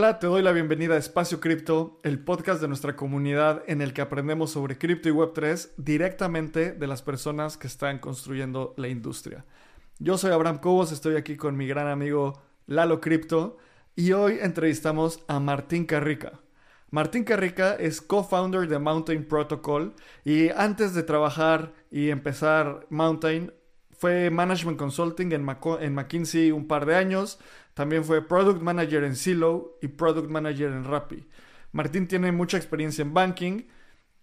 [0.00, 3.92] Hola, te doy la bienvenida a Espacio Cripto, el podcast de nuestra comunidad en el
[3.92, 9.44] que aprendemos sobre cripto y Web3 directamente de las personas que están construyendo la industria.
[9.98, 13.58] Yo soy Abraham Cobos, estoy aquí con mi gran amigo Lalo Cripto
[13.94, 16.40] y hoy entrevistamos a Martín Carrica.
[16.90, 19.92] Martín Carrica es co-founder de Mountain Protocol
[20.24, 23.52] y antes de trabajar y empezar Mountain
[24.00, 27.38] fue Management Consulting en, McKinsey un par de años
[27.74, 31.28] también fue Product Manager en Silo y Product Manager en Rappi.
[31.72, 33.66] Martín tiene mucha experiencia en banking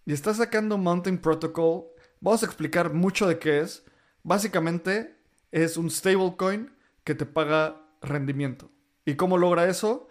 [0.03, 1.85] y está sacando Mountain Protocol.
[2.21, 3.85] Vamos a explicar mucho de qué es.
[4.23, 5.15] Básicamente
[5.51, 6.71] es un stablecoin
[7.03, 8.71] que te paga rendimiento.
[9.05, 10.07] ¿Y cómo logra eso?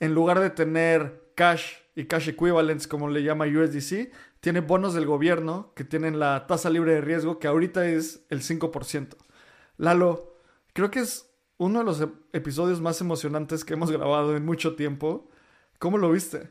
[0.00, 5.06] En lugar de tener cash y cash equivalents como le llama USDC, tiene bonos del
[5.06, 9.16] gobierno que tienen la tasa libre de riesgo que ahorita es el 5%.
[9.76, 10.34] Lalo,
[10.72, 15.28] creo que es uno de los episodios más emocionantes que hemos grabado en mucho tiempo.
[15.78, 16.50] ¿Cómo lo viste?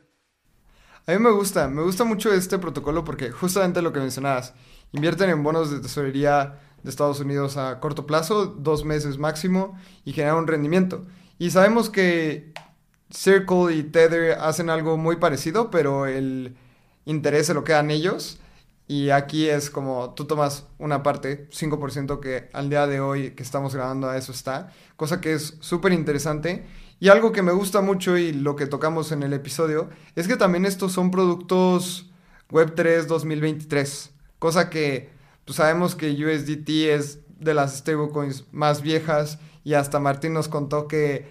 [1.06, 4.54] A mí me gusta, me gusta mucho este protocolo porque justamente lo que mencionabas,
[4.92, 10.12] invierten en bonos de tesorería de Estados Unidos a corto plazo, dos meses máximo, y
[10.12, 11.06] generan un rendimiento.
[11.38, 12.54] Y sabemos que
[13.10, 16.58] Circle y Tether hacen algo muy parecido, pero el
[17.08, 18.40] interés se lo quedan ellos.
[18.88, 23.44] Y aquí es como tú tomas una parte, 5% que al día de hoy que
[23.44, 26.66] estamos grabando a eso está, cosa que es súper interesante.
[27.00, 30.38] Y algo que me gusta mucho y lo que tocamos en el episodio es que
[30.38, 32.10] también estos son productos
[32.50, 35.10] Web3 2023, cosa que
[35.46, 40.88] pues sabemos que USDT es de las stablecoins más viejas y hasta Martín nos contó
[40.88, 41.30] que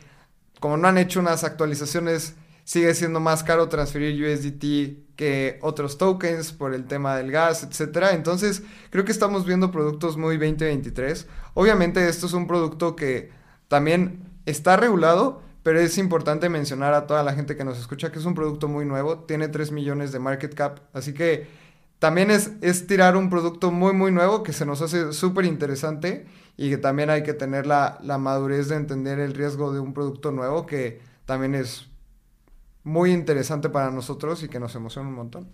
[0.60, 2.34] como no han hecho unas actualizaciones
[2.66, 8.12] sigue siendo más caro transferir USDT que otros tokens por el tema del gas, etcétera.
[8.12, 11.28] Entonces, creo que estamos viendo productos muy 2023.
[11.54, 13.30] Obviamente, esto es un producto que
[13.68, 18.18] también está regulado, pero es importante mencionar a toda la gente que nos escucha que
[18.18, 21.46] es un producto muy nuevo, tiene 3 millones de market cap, así que
[22.00, 26.26] también es, es tirar un producto muy, muy nuevo que se nos hace súper interesante
[26.56, 29.94] y que también hay que tener la, la madurez de entender el riesgo de un
[29.94, 31.88] producto nuevo que también es
[32.86, 35.50] muy interesante para nosotros y que nos emociona un montón.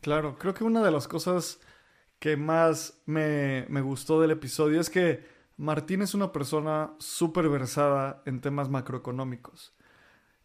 [0.00, 1.60] Claro, creo que una de las cosas
[2.18, 5.26] que más me, gustó del episodio es que
[5.58, 9.74] Martín es una persona súper versada en temas macroeconómicos.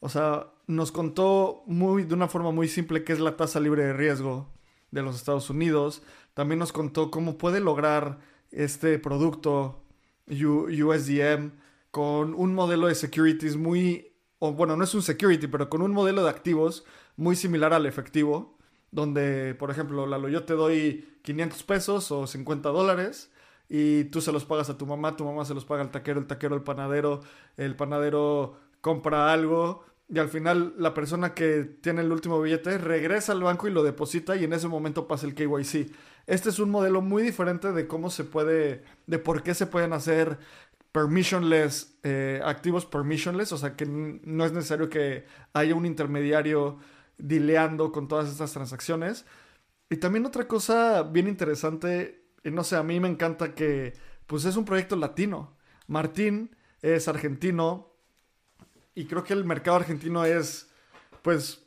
[0.01, 3.85] O sea, nos contó muy, de una forma muy simple qué es la tasa libre
[3.85, 4.49] de riesgo
[4.91, 6.03] de los Estados Unidos.
[6.33, 8.19] También nos contó cómo puede lograr
[8.51, 9.85] este producto
[10.27, 11.51] USDM
[11.91, 14.12] con un modelo de securities muy
[14.51, 16.83] bueno, no es un security, pero con un modelo de activos
[17.15, 18.57] muy similar al efectivo,
[18.91, 23.31] donde, por ejemplo, Lalo, yo te doy 500 pesos o 50 dólares
[23.69, 26.19] y tú se los pagas a tu mamá, tu mamá se los paga al taquero,
[26.19, 27.21] el taquero al panadero,
[27.57, 33.31] el panadero compra algo y al final la persona que tiene el último billete regresa
[33.31, 35.91] al banco y lo deposita y en ese momento pasa el KYC.
[36.27, 39.93] Este es un modelo muy diferente de cómo se puede, de por qué se pueden
[39.93, 40.37] hacer
[40.93, 46.77] permissionless, eh, activos permissionless, o sea que no es necesario que haya un intermediario
[47.17, 49.25] dileando con todas estas transacciones.
[49.89, 53.93] Y también otra cosa bien interesante, no sé, a mí me encanta que
[54.27, 55.57] pues es un proyecto latino.
[55.87, 57.91] Martín es argentino
[58.95, 60.69] y creo que el mercado argentino es,
[61.23, 61.65] pues,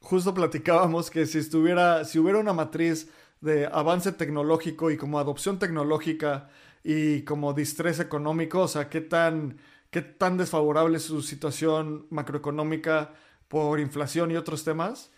[0.00, 3.08] justo platicábamos que si estuviera, si hubiera una matriz
[3.40, 6.50] de avance tecnológico y como adopción tecnológica
[6.88, 9.58] y como distrés económico, o sea, qué tan,
[9.90, 13.12] qué tan desfavorable es su situación macroeconómica
[13.48, 15.10] por inflación y otros temas,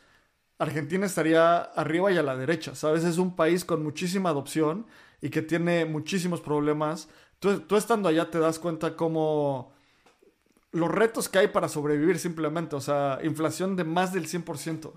[0.59, 3.05] Argentina estaría arriba y a la derecha, ¿sabes?
[3.05, 4.87] Es un país con muchísima adopción
[5.21, 7.11] y que tiene muchísimos problemas.
[7.39, 9.75] Tú, tú estando allá te das cuenta cómo
[10.73, 14.91] los retos que hay para sobrevivir simplemente, o sea, inflación de más del 100%.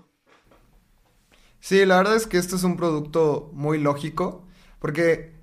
[1.60, 4.46] Sí, la verdad es que este es un producto muy lógico,
[4.78, 5.41] porque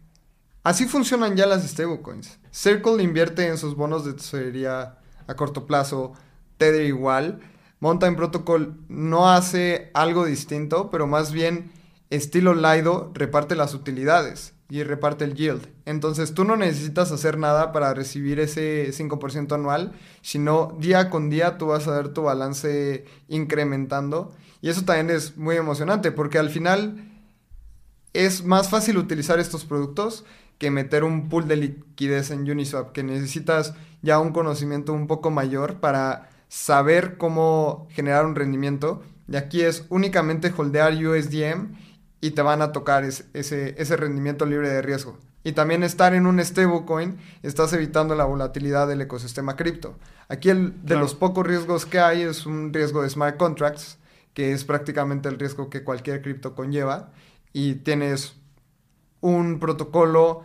[0.64, 2.40] Así funcionan ya las stablecoins.
[2.52, 4.98] Circle invierte en sus bonos de tesorería
[5.28, 6.14] a corto plazo,
[6.58, 7.40] Tether igual.
[7.80, 11.72] Mountain Protocol no hace algo distinto, pero más bien
[12.10, 15.68] estilo Lido reparte las utilidades y reparte el yield.
[15.86, 21.58] Entonces tú no necesitas hacer nada para recibir ese 5% anual, sino día con día
[21.58, 24.34] tú vas a ver tu balance incrementando.
[24.62, 27.10] Y eso también es muy emocionante porque al final
[28.14, 30.26] es más fácil utilizar estos productos
[30.60, 35.32] que meter un pool de liquidez en Uniswap, que necesitas ya un conocimiento un poco
[35.32, 39.02] mayor para saber cómo generar un rendimiento.
[39.28, 41.76] Y aquí es únicamente holdear USDM
[42.22, 45.18] y te van a tocar ese, ese, rendimiento libre de riesgo.
[45.44, 49.98] Y también estar en un stablecoin, estás evitando la volatilidad del ecosistema cripto.
[50.28, 53.98] Aquí el de los pocos riesgos que hay es un riesgo de smart contracts,
[54.34, 57.14] que es prácticamente el riesgo que cualquier cripto conlleva.
[57.54, 58.36] Y tienes
[59.22, 60.44] un protocolo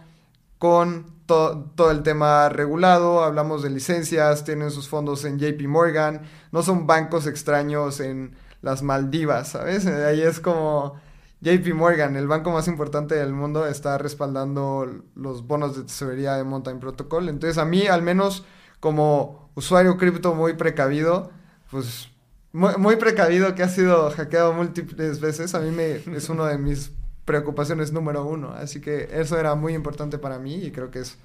[0.64, 6.22] con todo el tema regulado, hablamos de licencias, tienen sus fondos en JP Morgan,
[6.52, 9.84] no son bancos extraños en las Maldivas, ¿sabes?
[9.86, 10.94] Ahí es como
[11.42, 16.44] JP Morgan, el banco más importante del mundo, está respaldando los bonos de tesorería de
[16.44, 17.28] Mountain Protocol.
[17.28, 18.46] Entonces a mí, al menos
[18.80, 21.30] como usuario cripto muy precavido,
[21.70, 22.08] pues
[22.52, 26.90] muy, precavido que ha sido hackeado múltiples veces, a mí me, es uno de mis
[27.24, 28.52] preocupaciones número uno.
[28.52, 31.18] Así que eso era muy importante para mí y creo que es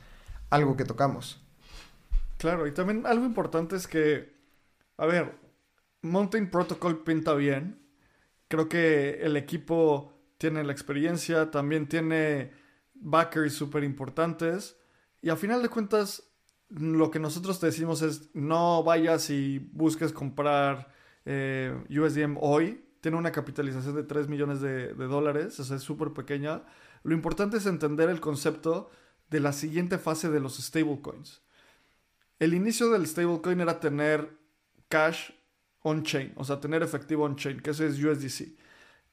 [0.49, 1.41] algo que tocamos.
[2.37, 4.33] Claro, y también algo importante es que,
[4.97, 5.35] a ver,
[6.01, 7.79] Mountain Protocol pinta bien,
[8.49, 12.51] Creo que el equipo tiene la experiencia, también tiene
[12.95, 14.75] backers súper importantes.
[15.21, 16.23] Y a final de cuentas,
[16.69, 20.91] lo que nosotros te decimos es no vayas y busques comprar
[21.25, 22.83] eh, USDM hoy.
[23.01, 26.63] Tiene una capitalización de 3 millones de, dólares, o sea, es súper pequeña.
[27.03, 28.89] Lo importante es entender el concepto
[29.29, 31.41] de la siguiente fase de los stablecoins.
[32.39, 34.37] El inicio del stablecoin era tener
[34.89, 35.31] cash
[35.81, 38.57] on-chain, o sea, tener efectivo on-chain, que eso es USDC.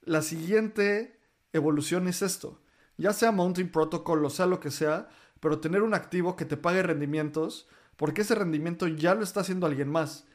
[0.03, 1.21] La siguiente
[1.53, 2.61] evolución es esto,
[2.97, 5.09] ya sea Mountain Protocol o sea lo que sea,
[5.41, 9.67] pero tener un activo que te pague rendimientos, porque ese rendimiento ya lo está haciendo
[9.67, 10.27] alguien más.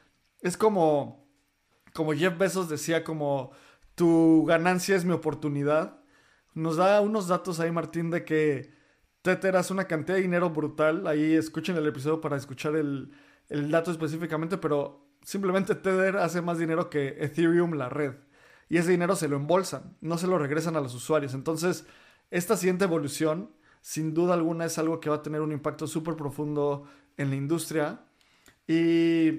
[0.41, 1.27] Es como,
[1.93, 3.51] como Jeff Bezos decía, como
[3.95, 6.01] tu ganancia es mi oportunidad.
[6.53, 8.73] Nos da unos datos ahí, Martín, de que
[9.21, 11.07] Tether hace una cantidad de dinero brutal.
[11.07, 13.11] Ahí escuchen el episodio para escuchar el,
[13.49, 18.15] el dato específicamente, pero simplemente Tether hace más dinero que Ethereum, la red.
[18.69, 21.33] Y ese dinero se lo embolsan, no se lo regresan a los usuarios.
[21.33, 21.85] Entonces,
[22.29, 23.51] esta siguiente evolución,
[23.81, 26.85] sin duda alguna, es algo que va a tener un impacto súper profundo
[27.17, 28.05] en la industria.
[28.67, 29.31] Y,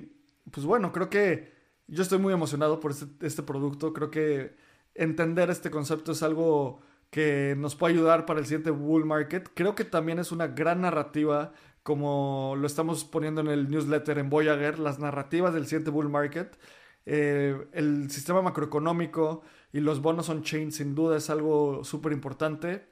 [0.50, 1.52] pues bueno, creo que
[1.86, 3.92] yo estoy muy emocionado por este, este producto.
[3.92, 4.56] Creo que
[4.94, 6.80] entender este concepto es algo
[7.10, 9.50] que nos puede ayudar para el siguiente bull market.
[9.54, 11.52] Creo que también es una gran narrativa
[11.82, 16.58] como lo estamos poniendo en el newsletter en Voyager, las narrativas del siguiente bull market.
[17.04, 19.42] Eh, el sistema macroeconómico
[19.72, 22.86] y los bonos on-chain sin duda es algo súper importante.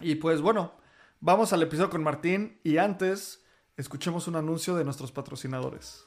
[0.00, 0.74] Y pues bueno,
[1.20, 3.44] vamos al episodio con Martín y antes
[3.76, 6.06] escuchemos un anuncio de nuestros patrocinadores.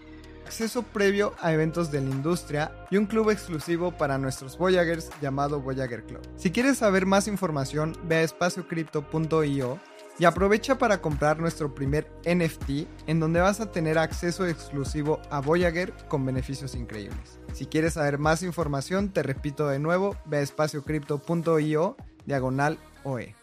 [0.51, 5.61] acceso previo a eventos de la industria y un club exclusivo para nuestros Voyagers llamado
[5.61, 6.19] Voyager Club.
[6.35, 9.79] Si quieres saber más información, ve a espaciocrypto.io
[10.19, 15.39] y aprovecha para comprar nuestro primer NFT en donde vas a tener acceso exclusivo a
[15.39, 17.39] Voyager con beneficios increíbles.
[17.53, 21.95] Si quieres saber más información, te repito de nuevo, ve a espaciocrypto.io
[22.25, 23.40] diagonal OE.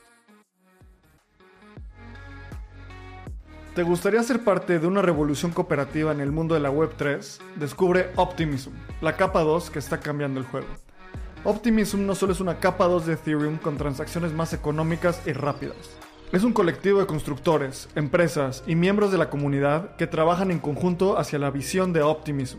[3.78, 7.38] ¿Te gustaría ser parte de una revolución cooperativa en el mundo de la Web3?
[7.54, 10.66] Descubre Optimism, la capa 2 que está cambiando el juego.
[11.44, 15.97] Optimism no solo es una capa 2 de Ethereum con transacciones más económicas y rápidas
[16.30, 21.18] es un colectivo de constructores, empresas y miembros de la comunidad que trabajan en conjunto
[21.18, 22.58] hacia la visión de Optimism.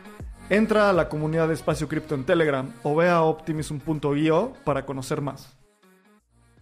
[0.51, 5.21] Entra a la comunidad de Espacio Cripto en Telegram o ve a optimism.io para conocer
[5.21, 5.60] más.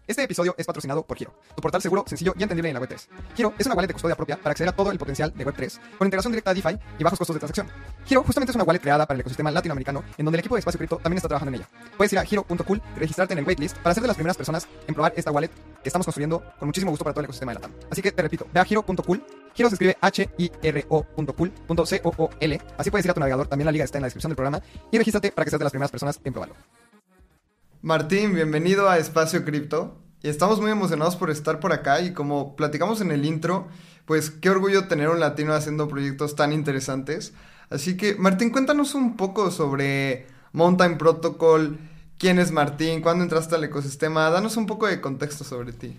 [0.09, 3.07] Este episodio es patrocinado por Giro, tu portal seguro, sencillo y entendible en la Web3.
[3.35, 5.79] Giro es una wallet de custodia propia para acceder a todo el potencial de Web3,
[5.99, 7.67] con integración directa a DeFi y bajos costos de transacción.
[8.07, 10.61] Giro justamente es una wallet creada para el ecosistema latinoamericano, en donde el equipo de
[10.61, 11.69] Espacio Cripto también está trabajando en ella.
[11.95, 14.67] Puedes ir a giro.cool y registrarte en el waitlist para ser de las primeras personas
[14.87, 15.51] en probar esta wallet
[15.83, 17.71] que estamos construyendo con muchísimo gusto para todo el ecosistema de Latam.
[17.91, 19.23] Así que te repito, ve a giro.cool.
[19.53, 22.61] Giro se escribe H-I-R-O.cool.c-o-o-l.
[22.79, 24.59] Así puedes ir a tu navegador, también la liga está en la descripción del programa,
[24.89, 26.55] y regístrate para que seas de las primeras personas en probarlo.
[27.81, 29.95] Martín, bienvenido a Espacio Cripto.
[30.21, 33.69] Estamos muy emocionados por estar por acá y como platicamos en el intro,
[34.03, 37.33] pues qué orgullo tener un latino haciendo proyectos tan interesantes.
[37.69, 41.79] Así que, Martín, cuéntanos un poco sobre Mountain Protocol,
[42.17, 45.97] quién es Martín, cuándo entraste al ecosistema, danos un poco de contexto sobre ti.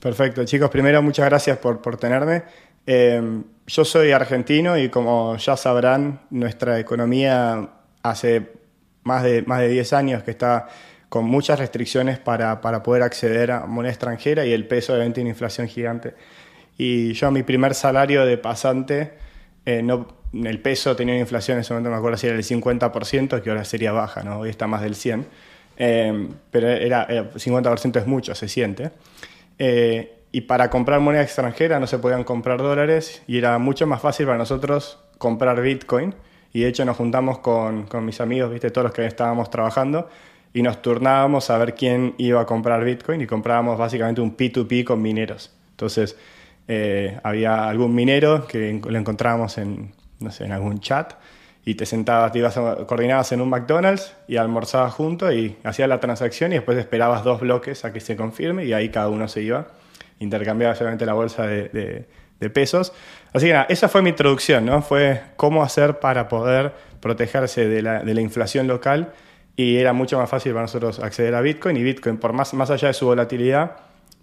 [0.00, 2.44] Perfecto, chicos, primero muchas gracias por, por tenerme.
[2.86, 7.68] Eh, yo soy argentino y como ya sabrán, nuestra economía
[8.02, 8.65] hace
[9.06, 10.68] más de, más de 10 años que está
[11.08, 15.30] con muchas restricciones para, para poder acceder a moneda extranjera y el peso obviamente una
[15.30, 16.14] inflación gigante.
[16.76, 19.12] Y yo mi primer salario de pasante,
[19.64, 22.42] eh, no, el peso tenía una inflación en ese momento, me acuerdo si era el
[22.42, 24.40] 50%, que ahora sería baja, ¿no?
[24.40, 25.24] hoy está más del 100%,
[25.78, 28.90] eh, pero era, 50% es mucho, se siente.
[29.58, 34.02] Eh, y para comprar moneda extranjera no se podían comprar dólares y era mucho más
[34.02, 36.14] fácil para nosotros comprar Bitcoin.
[36.56, 38.70] Y de hecho nos juntamos con, con mis amigos, ¿viste?
[38.70, 40.08] todos los que estábamos trabajando,
[40.54, 44.84] y nos turnábamos a ver quién iba a comprar Bitcoin y comprábamos básicamente un P2P
[44.84, 45.52] con mineros.
[45.72, 46.16] Entonces
[46.66, 51.12] eh, había algún minero que lo encontrábamos en, no sé, en algún chat
[51.62, 56.00] y te sentabas, te ibas coordinabas en un McDonald's y almorzabas juntos y hacías la
[56.00, 59.42] transacción y después esperabas dos bloques a que se confirme y ahí cada uno se
[59.42, 59.66] iba,
[60.20, 62.06] intercambiaba solamente la bolsa de,
[62.38, 62.92] pesos.
[63.32, 64.82] Así que nada, esa fue mi introducción, ¿no?
[64.82, 69.12] Fue cómo hacer para poder protegerse de la, de la inflación local
[69.56, 72.70] y era mucho más fácil para nosotros acceder a Bitcoin y Bitcoin, por más, más
[72.70, 73.76] allá de su volatilidad,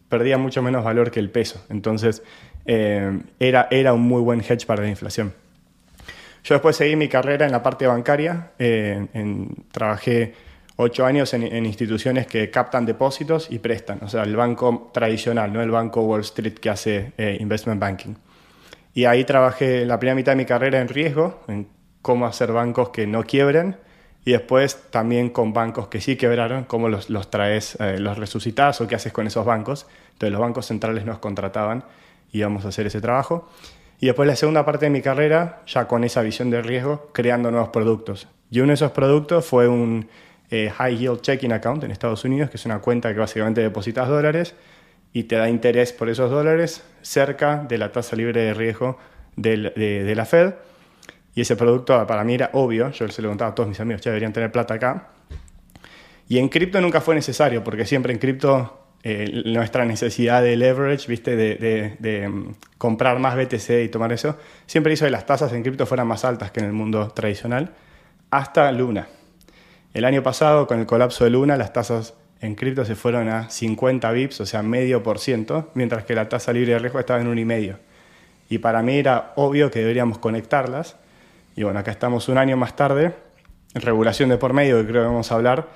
[0.07, 1.65] perdía mucho menos valor que el peso.
[1.69, 2.21] Entonces,
[2.65, 5.33] eh, era, era un muy buen hedge para la inflación.
[6.43, 9.07] Yo después seguí mi carrera en la parte bancaria, eh,
[9.71, 10.35] trabajé
[10.75, 15.61] ocho años en, instituciones que captan depósitos y prestan, o sea, el banco tradicional, no
[15.61, 18.15] el banco Wall Street que hace eh, investment banking.
[18.93, 21.67] Y ahí trabajé la primera mitad de mi carrera en riesgo, en
[22.01, 23.77] cómo hacer bancos que no quiebren,
[24.25, 28.79] y después también con bancos que sí quebraron, cómo los, los traes, eh, los resucitas
[28.79, 29.85] o qué haces con esos bancos.
[30.13, 31.83] Entonces los bancos centrales nos contrataban
[32.31, 33.49] y íbamos a hacer ese trabajo.
[33.99, 37.51] Y después la segunda parte de mi carrera, ya con esa visión de riesgo, creando
[37.51, 38.27] nuevos productos.
[38.49, 40.07] Y uno de esos productos fue un
[40.55, 44.07] eh, High Yield Checking Account en Estados Unidos, que es una cuenta que básicamente depositas
[44.07, 44.53] dólares
[45.11, 48.99] y te da interés por esos dólares cerca de la tasa libre de riesgo
[49.35, 50.53] de, la Fed
[51.33, 54.03] y ese producto para mí era obvio, yo se lo contaba a todos mis amigos,
[54.03, 55.07] ya deberían tener plata acá.
[56.29, 61.07] Y en cripto nunca fue necesario, porque siempre en cripto eh, nuestra necesidad de leverage,
[61.07, 61.35] ¿viste?
[61.35, 65.63] De, de, mm, comprar más BTC y tomar eso, siempre hizo que las tasas en
[65.63, 67.73] cripto fueran más altas que en el mundo tradicional,
[68.29, 69.07] hasta Luna.
[69.93, 73.49] El año pasado, con el colapso de Luna, las tasas en cripto se fueron a
[73.49, 77.21] 50 bips, o sea, medio por ciento, mientras que la tasa libre de riesgo estaba
[77.21, 77.79] en un y medio.
[78.49, 80.97] Y para mí era obvio que deberíamos conectarlas
[81.55, 83.13] y bueno, acá estamos un año más tarde,
[83.75, 85.67] regulación de por medio, que creo que vamos a hablar,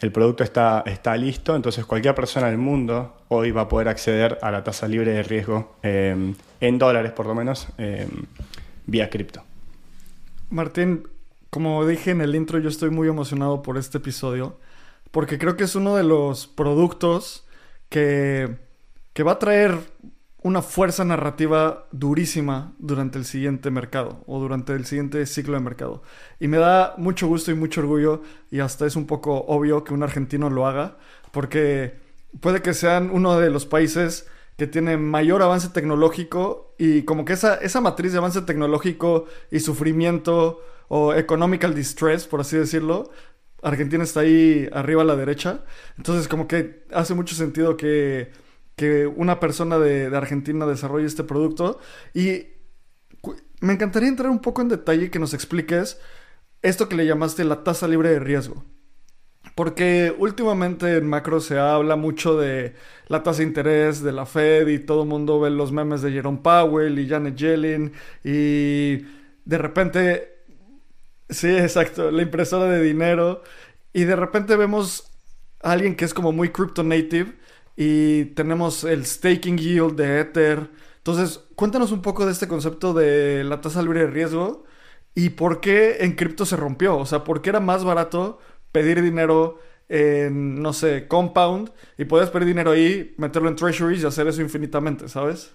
[0.00, 4.38] el producto está, está listo, entonces cualquier persona del mundo hoy va a poder acceder
[4.42, 8.08] a la tasa libre de riesgo em, en dólares por lo menos em,
[8.86, 9.42] vía cripto.
[10.50, 11.06] Martín,
[11.54, 14.58] como dije en el intro, yo estoy muy emocionado por este episodio
[15.12, 17.46] porque creo que es uno de los productos
[17.88, 18.56] que,
[19.12, 19.78] que va a traer
[20.42, 26.02] una fuerza narrativa durísima durante el siguiente mercado o durante el siguiente ciclo de mercado.
[26.40, 29.94] Y me da mucho gusto y mucho orgullo y hasta es un poco obvio que
[29.94, 30.96] un argentino lo haga
[31.30, 32.00] porque
[32.40, 37.34] puede que sean uno de los países que tiene mayor avance tecnológico y como que
[37.34, 43.10] esa, esa matriz de avance tecnológico y sufrimiento o economical distress, por así decirlo,
[43.62, 45.64] Argentina está ahí arriba a la derecha.
[45.96, 48.30] Entonces como que hace mucho sentido que
[48.76, 51.78] que una persona de, Argentina desarrolle este producto.
[52.12, 52.46] Y
[53.60, 56.00] me encantaría entrar un poco en detalle que nos expliques
[56.62, 58.64] esto que le llamaste la tasa libre de riesgo.
[59.54, 62.74] Porque últimamente en macro se habla mucho de
[63.08, 66.10] la tasa de interés de la Fed y todo el mundo ve los memes de
[66.10, 67.92] Jerome Powell y Janet Yellen
[68.24, 69.04] y
[69.44, 70.33] de repente,
[71.28, 73.42] sí, exacto, la impresora de dinero
[73.92, 75.10] y de repente vemos
[75.62, 77.32] a alguien que es como muy crypto native
[77.76, 80.70] y tenemos el staking yield de Ether.
[80.98, 84.64] Entonces, cuéntanos un poco de este concepto de la tasa libre de riesgo
[85.14, 86.96] y por qué en cripto se rompió.
[86.96, 88.38] O sea, por qué era más barato
[88.72, 94.06] pedir dinero en, no sé, Compound y puedes pedir dinero ahí, meterlo en Treasuries y
[94.06, 95.52] hacer eso infinitamente, ¿sabes?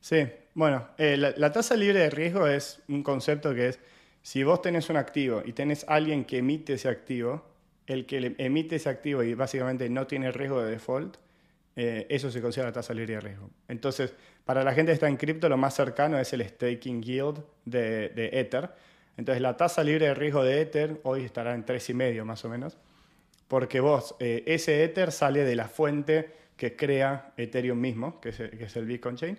[0.00, 3.80] Sí, bueno, eh, la, tasa libre de riesgo es un concepto que es,
[4.24, 7.44] si vos tenés un activo y tenés alguien que emite ese activo,
[7.86, 11.18] el que emite ese activo y básicamente no tiene riesgo de default,
[11.76, 13.50] eh, eso se considera tasa libre de riesgo.
[13.68, 14.14] Entonces,
[14.46, 18.30] para la gente que está en cripto, lo más cercano es el staking yield de,
[18.32, 18.70] Ether.
[19.18, 22.78] Entonces, la tasa libre de riesgo de Ether hoy estará en 3,5 más o menos,
[23.46, 28.40] porque vos, eh, ese Ether sale de la fuente que crea Ethereum mismo, que es,
[28.40, 29.38] el Bitcoin Chain.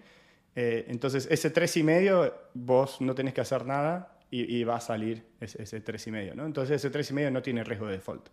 [0.56, 5.63] Eh, entonces, ese 3,5 vos no tenés que hacer nada y, va a salir ese,
[5.63, 6.34] ese 3,5.
[6.36, 6.46] ¿no?
[6.46, 8.27] Entonces ese 3,5 no tiene riesgo de default.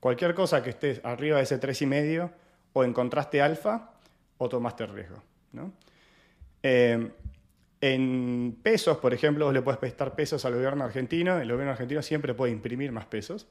[0.00, 2.30] Cualquier cosa que estés arriba de ese 3,5
[2.72, 3.92] o encontraste alfa
[4.38, 5.22] o tomaste riesgo.
[5.52, 5.72] ¿no?
[6.62, 7.10] Eh,
[7.80, 12.00] en pesos, por ejemplo, vos le puedes prestar pesos al gobierno argentino, el gobierno argentino
[12.00, 13.46] siempre puede imprimir más pesos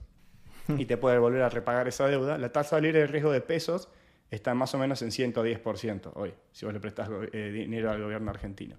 [0.67, 2.39] y te puede volver a repagar esa deuda.
[2.39, 3.89] La tasa libre de riesgo de pesos
[4.31, 8.31] está más o menos en 110% hoy, si vos le prestás eh, dinero al gobierno
[8.31, 8.75] argentino.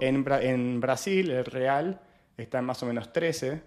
[0.00, 2.00] En, Brasil, el real
[2.36, 3.62] está en más o menos 13.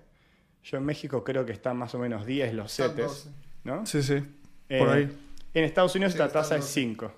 [0.64, 3.30] Yo en México creo que están más o menos 10 los CETES.
[3.64, 3.86] ¿no?
[3.86, 4.20] Sí, sí.
[4.68, 5.18] Por eh, ahí.
[5.54, 7.12] En Estados Unidos la tasa es 5.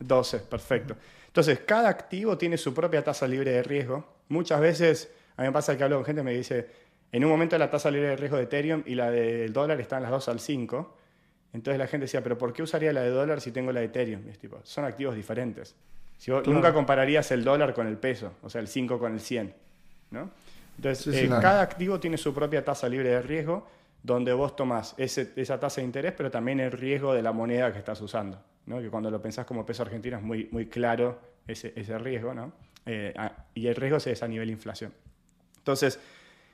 [0.00, 0.96] 12, perfecto.
[1.26, 4.04] Entonces, cada activo tiene su propia tasa libre de riesgo.
[4.28, 6.68] Muchas veces, a mí me pasa que hablo con gente y me dice,
[7.12, 10.02] en un momento la tasa libre de riesgo de Ethereum y la del dólar están
[10.02, 10.96] las dos al 5.
[11.52, 13.86] Entonces la gente decía, pero ¿por qué usaría la de dólar si tengo la de
[13.86, 14.28] Ethereum?
[14.28, 15.74] es tipo, son activos diferentes.
[16.18, 19.54] Si Nunca compararías el dólar con el peso, o sea, el 5 con el 100.
[20.10, 20.30] ¿no?
[20.76, 23.66] Entonces, eh, cada activo tiene su propia tasa libre de riesgo,
[24.02, 27.78] donde vos tomás esa tasa de interés, pero también el riesgo de la moneda que
[27.78, 28.42] estás usando.
[28.66, 28.80] ¿no?
[28.80, 32.52] Que cuando lo pensás como peso argentino es muy, muy claro ese, ese riesgo, ¿no?
[32.86, 33.12] Eh,
[33.54, 34.94] y el riesgo es a nivel inflación.
[35.58, 36.00] Entonces,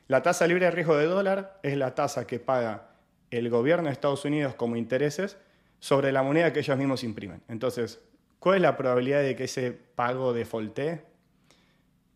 [0.08, 2.88] la tasa libre de riesgo de dólar es la tasa que paga
[3.30, 5.36] el gobierno de Estados Unidos como intereses
[5.78, 7.42] sobre la moneda que ellos mismos imprimen.
[7.48, 8.00] Entonces,
[8.38, 11.02] ¿Cuál es la probabilidad de que ese pago defaultee?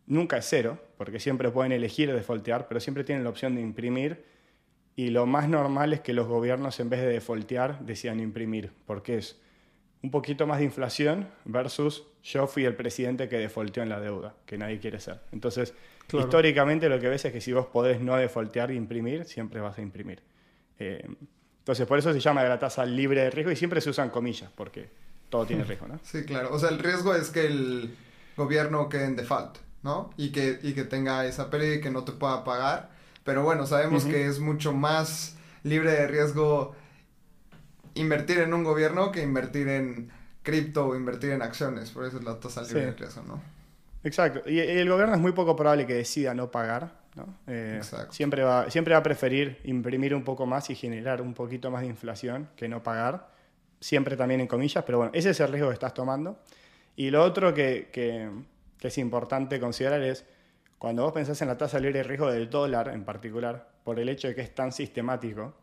[0.07, 4.23] Nunca es cero, porque siempre pueden elegir defaultear, pero siempre tienen la opción de imprimir.
[4.95, 9.17] Y lo más normal es que los gobiernos, en vez de defaultear, decidan imprimir, porque
[9.17, 9.39] es
[10.03, 14.35] un poquito más de inflación versus yo fui el presidente que defaulteó en la deuda,
[14.45, 15.21] que nadie quiere ser.
[15.31, 15.73] Entonces,
[16.13, 19.79] históricamente lo que ves es que si vos podés no defaultear e imprimir, siempre vas
[19.79, 20.21] a imprimir.
[20.77, 21.03] Eh,
[21.61, 24.11] entonces, por eso se llama de la tasa libre de riesgo y siempre se usan
[24.11, 24.87] comillas, porque
[25.31, 25.99] todo tiene riesgo, ¿no?
[26.03, 26.53] Sí, claro.
[26.53, 27.95] O sea, el riesgo es que el
[28.37, 30.11] gobierno quede en default, ¿no?
[30.17, 32.91] Y que, y que tenga esa pérdida y que no te pueda pagar.
[33.23, 36.75] Pero bueno, sabemos que es mucho más libre de riesgo
[37.93, 40.11] invertir en un gobierno que invertir en
[40.43, 41.91] cripto o invertir en acciones.
[41.91, 43.41] Por eso es la tasa libre de riesgo, ¿no?
[44.03, 44.49] Exacto.
[44.49, 46.99] Y el gobierno es muy poco probable que decida no pagar.
[47.15, 47.27] ¿no?
[47.45, 51.69] Eh, siempre, va, siempre va a preferir imprimir un poco más y generar un poquito
[51.69, 53.31] más de inflación que no pagar
[53.81, 56.39] siempre también en comillas, pero bueno, ese es el riesgo que estás tomando.
[56.95, 58.29] Y lo otro que,
[58.87, 60.25] es importante considerar es,
[60.77, 64.09] cuando vos pensás en la tasa libre de riesgo del dólar en particular, por el
[64.09, 65.53] hecho de que es tan sistemático,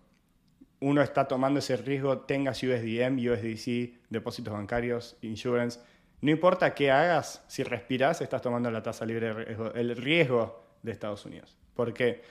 [0.81, 5.81] uno está tomando ese riesgo, tengas USDM, USDC, depósitos bancarios, insurance.
[6.21, 10.63] No importa qué hagas, si respiras, estás tomando la tasa libre de riesgo, el riesgo
[10.83, 11.57] de Estados Unidos.
[11.75, 12.23] Porque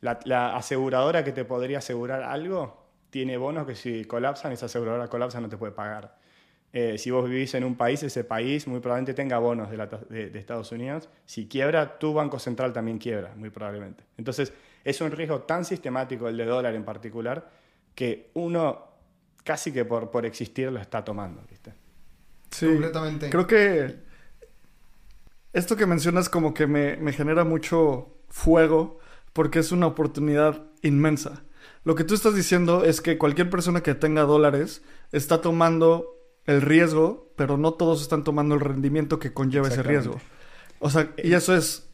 [0.00, 5.40] la aseguradora que te podría asegurar algo tiene bonos que si colapsan, esa aseguradora colapsa,
[5.40, 6.18] no te puede pagar.
[6.78, 10.38] Eh, si vos vivís en un país, ese país muy probablemente tenga bonos de, de,
[10.38, 11.08] Estados Unidos.
[11.24, 14.04] Si quiebra, tu Banco Central también quiebra, muy probablemente.
[14.18, 14.52] Entonces,
[14.84, 17.50] es un riesgo tan sistemático, el de dólar en particular,
[17.94, 18.88] que uno
[19.42, 21.40] casi que por, por existir lo está tomando.
[21.48, 21.72] ¿viste?
[22.50, 23.30] Sí, completamente.
[23.30, 23.96] Creo que
[25.54, 28.98] esto que mencionas como que me, me genera mucho fuego
[29.32, 31.42] porque es una oportunidad inmensa.
[31.84, 36.15] Lo que tú estás diciendo es que cualquier persona que tenga dólares está tomando
[36.46, 40.20] el riesgo, pero no todos están tomando el rendimiento que conlleva ese riesgo.
[40.78, 41.88] O sea, y eso es...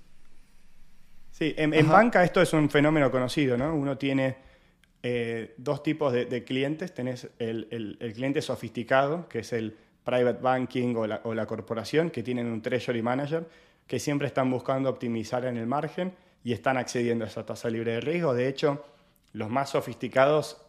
[1.31, 3.75] Sí, en, banca esto es un fenómeno conocido, ¿no?
[3.75, 4.37] Uno tiene
[5.03, 6.95] eh, dos tipos de, clientes.
[6.95, 12.23] Tenés el, cliente sofisticado, que es el private banking o la, o la corporación, que
[12.23, 13.49] tienen un treasury manager,
[13.87, 16.13] que siempre están buscando optimizar en el margen
[16.45, 18.35] y están accediendo a esa tasa libre de riesgo.
[18.35, 18.85] De hecho,
[19.33, 20.61] los más sofisticados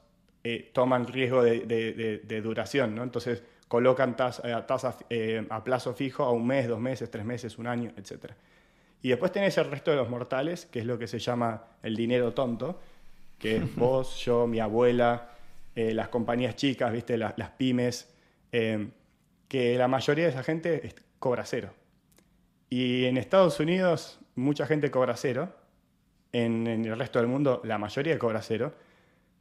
[0.43, 3.04] eh, toman riesgo de, duración, ¿no?
[3.04, 7.58] Entonces colocan eh, tasas eh, a plazo fijo a un mes, dos meses, tres meses,
[7.58, 8.32] un año, etc.
[9.02, 11.95] Y después tenés el resto de los mortales, que es lo que se llama el
[11.95, 12.80] dinero tonto,
[13.39, 15.30] que es vos, yo, mi abuela,
[15.76, 17.17] las compañías chicas, ¿viste?
[17.17, 18.13] Las, pymes,
[18.52, 21.73] que la mayoría de esa gente cobra cero.
[22.69, 25.54] Y en Estados Unidos mucha gente cobra cero,
[26.32, 28.73] en, el resto del mundo la mayoría cobra cero,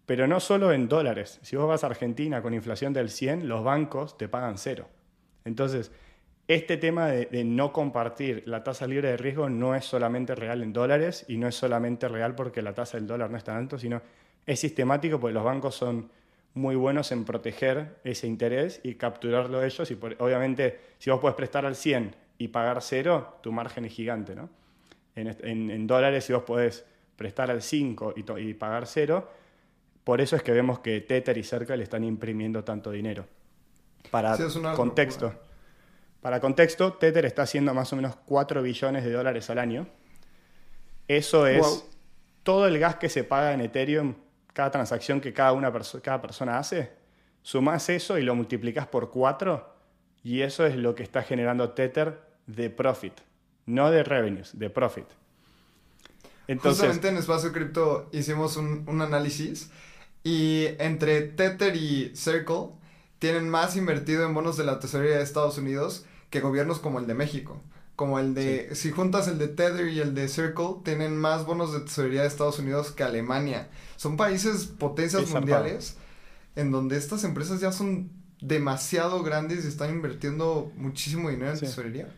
[0.07, 1.39] pero no solo en dólares.
[1.43, 4.89] Si vos vas a Argentina con inflación del 100, los bancos te pagan cero.
[5.45, 5.91] Entonces,
[6.49, 10.73] este tema de, no compartir la tasa libre de riesgo no es solamente real en
[10.73, 13.79] dólares y no es solamente real porque la tasa del dólar no es tan alto,
[13.79, 14.03] sino
[14.45, 16.11] es sistemático porque los bancos son
[16.55, 19.91] muy buenos en proteger ese interés y capturarlo ellos.
[19.91, 24.35] Y obviamente, si vos puedes prestar al 100 y pagar cero, tu margen es gigante,
[24.35, 24.49] ¿no?
[25.15, 26.85] en, dólares si vos podés
[27.17, 29.29] prestar al 5 y, pagar 0.
[30.05, 33.27] Por eso es que vemos que Tether y Circle están imprimiendo tanto dinero.
[34.11, 34.37] Para
[34.75, 35.33] contexto.
[36.21, 39.87] Para contexto, Tether está haciendo más o menos 4 billones de dólares al año.
[41.09, 41.85] Eso es
[42.43, 44.15] todo el gas que se paga en Ethereum,
[44.53, 46.93] cada transacción que cada, una cada persona hace.
[47.43, 49.73] Sumás eso y lo multiplicas por 4
[50.23, 53.15] y eso es lo que está generando Tether de profit,
[53.67, 55.07] no de revenues, de profit.
[56.47, 59.71] Entonces, Justamente en Espacio Cripto hicimos un, un análisis
[60.25, 62.71] y entre Tether y Circle
[63.19, 67.07] tienen más invertido en bonos de la tesorería de Estados Unidos que gobiernos como el
[67.07, 67.61] de México.
[67.95, 71.73] Como el de, si juntas el de Tether y el de Circle, tienen más bonos
[71.73, 73.69] de tesorería de Estados Unidos que Alemania.
[73.97, 75.97] Son países potencias mundiales
[76.57, 82.09] en donde estas empresas ya son demasiado grandes y están invirtiendo muchísimo dinero en tesorería.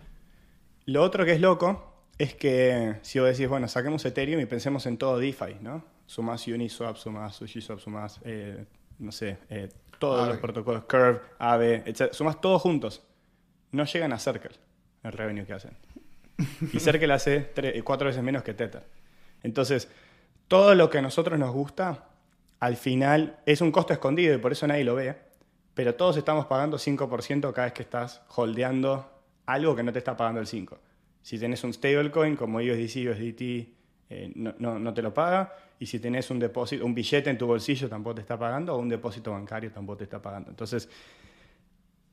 [0.87, 4.87] Lo otro que es loco es que si vos decís, bueno, saquemos Ethereum y pensemos
[4.87, 5.85] en todo DeFi, ¿no?
[6.07, 8.65] Sumás Uniswap, sumás SushiSwap, sumás, eh,
[8.99, 12.13] no sé, eh, todos los protocolos, Curve, Aave, etc.
[12.13, 13.03] Sumás todos juntos.
[13.73, 14.57] No llegan a Circle
[15.03, 15.77] el revenue que hacen.
[16.73, 17.53] Y Circle hace
[17.85, 18.85] cuatro veces menos que Tether.
[19.43, 19.89] Entonces,
[20.49, 22.09] todo lo que a nosotros nos gusta,
[22.61, 25.17] al final es un costo escondido y por eso nadie lo ve.
[25.75, 29.11] Pero todos estamos pagando 5% cada vez que estás holdeando
[29.47, 30.79] algo que no te está pagando el 5%.
[31.23, 33.69] Si tenés un stablecoin como USDC, USDT,
[34.11, 35.53] eh, no, te lo paga.
[35.79, 38.79] Y si tenés un depósito, un billete en tu bolsillo tampoco te está pagando, o
[38.79, 40.51] un depósito bancario tampoco te está pagando.
[40.51, 40.89] Entonces,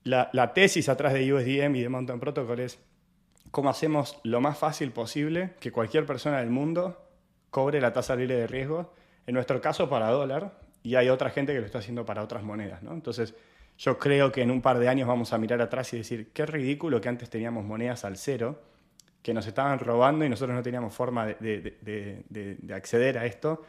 [0.03, 2.79] la, tesis atrás de USDM y de Mountain Protocol es
[3.51, 6.97] cómo hacemos lo más fácil posible que cualquier persona del mundo
[7.49, 8.93] cobre la tasa libre de riesgo,
[9.27, 12.43] en nuestro caso para dólar, y hay otra gente que lo está haciendo para otras
[12.43, 12.81] monedas.
[12.81, 12.93] ¿no?
[12.93, 13.35] Entonces,
[13.77, 16.45] yo creo que en un par de años vamos a mirar atrás y decir, qué
[16.45, 18.59] ridículo que antes teníamos monedas al cero,
[19.21, 23.63] que nos estaban robando y nosotros no teníamos forma de acceder a esto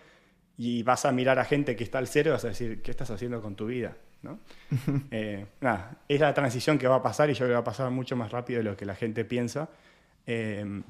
[0.56, 2.90] y vas a mirar a gente que está al cero y vas a decir, ¿qué
[2.90, 3.96] estás haciendo con tu vida?
[4.22, 4.38] ¿no?
[5.10, 7.64] Eh, nada, es la transición que va a pasar y yo creo que va a
[7.64, 9.68] pasar mucho más rápido de lo que la gente piensa.
[10.26, 10.82] Eh,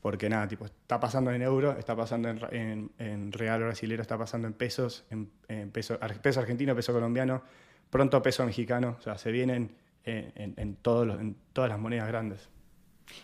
[0.00, 4.46] porque nada, tipo, está pasando en euro, está pasando en, en, real brasilero, está pasando
[4.46, 5.28] en pesos, en,
[5.70, 7.42] peso, peso argentino, peso colombiano,
[7.90, 11.08] pronto peso mexicano, o sea, se vienen en, en todas
[11.54, 12.48] las monedas grandes.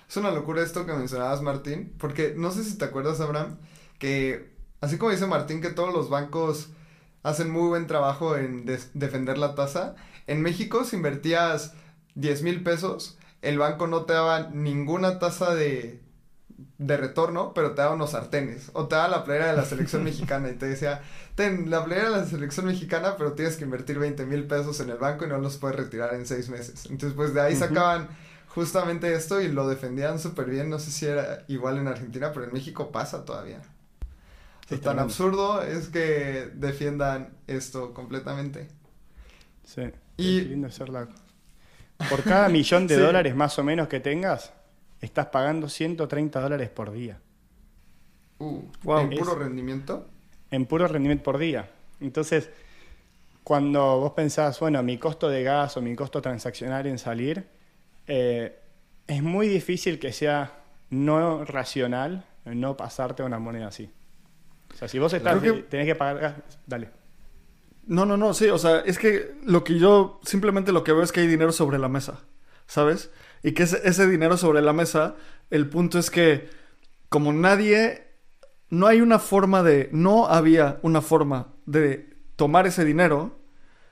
[0.08, 3.58] Es una locura esto que mencionabas, Martín, porque no sé si te acuerdas, Abraham,
[3.98, 6.70] que Así como dice Martín que todos los bancos
[7.22, 9.94] hacen muy buen trabajo en defender la tasa,
[10.26, 11.74] en México si invertías
[12.16, 16.00] 10 mil pesos, el banco no te daba ninguna tasa de,
[16.78, 18.70] de retorno, pero te daba unos sartenes.
[18.72, 21.00] O te daba la playera de la selección mexicana y te decía,
[21.36, 24.90] ten la playera de la selección mexicana, pero tienes que invertir 20 mil pesos en
[24.90, 26.86] el banco y no los puedes retirar en seis meses.
[26.86, 28.08] Entonces, pues de ahí sacaban
[28.54, 30.70] justamente esto y lo defendían súper bien.
[30.70, 33.62] No sé si era igual en Argentina, pero en México pasa todavía
[34.78, 38.68] tan absurdo es que defiendan esto completamente.
[39.64, 39.82] Sí.
[40.16, 40.42] Y...
[40.42, 40.68] lindo
[42.08, 44.52] Por cada millón de dólares más o menos que tengas,
[45.00, 47.18] estás pagando 130 dólares por día.
[48.38, 48.62] Uh,
[48.98, 50.08] ¿En puro rendimiento?
[50.50, 51.70] En puro rendimiento por día.
[52.00, 52.50] Entonces,
[53.44, 57.46] cuando vos pensás, bueno, mi costo de gas o mi costo transaccional en salir,
[58.06, 58.58] eh,
[59.06, 60.52] es muy difícil que sea
[60.90, 63.90] no racional no pasarte una moneda así.
[64.72, 66.90] O sea, si vos estás, tenés que pagar, dale.
[67.86, 71.02] No, no, no, sí, o sea, es que lo que yo simplemente lo que veo
[71.02, 72.20] es que hay dinero sobre la mesa,
[72.66, 73.10] ¿sabes?
[73.42, 75.16] Y que ese, ese dinero sobre la mesa,
[75.50, 76.48] el punto es que
[77.08, 78.06] como nadie,
[78.70, 83.38] no hay una forma de, no había una forma de tomar ese dinero,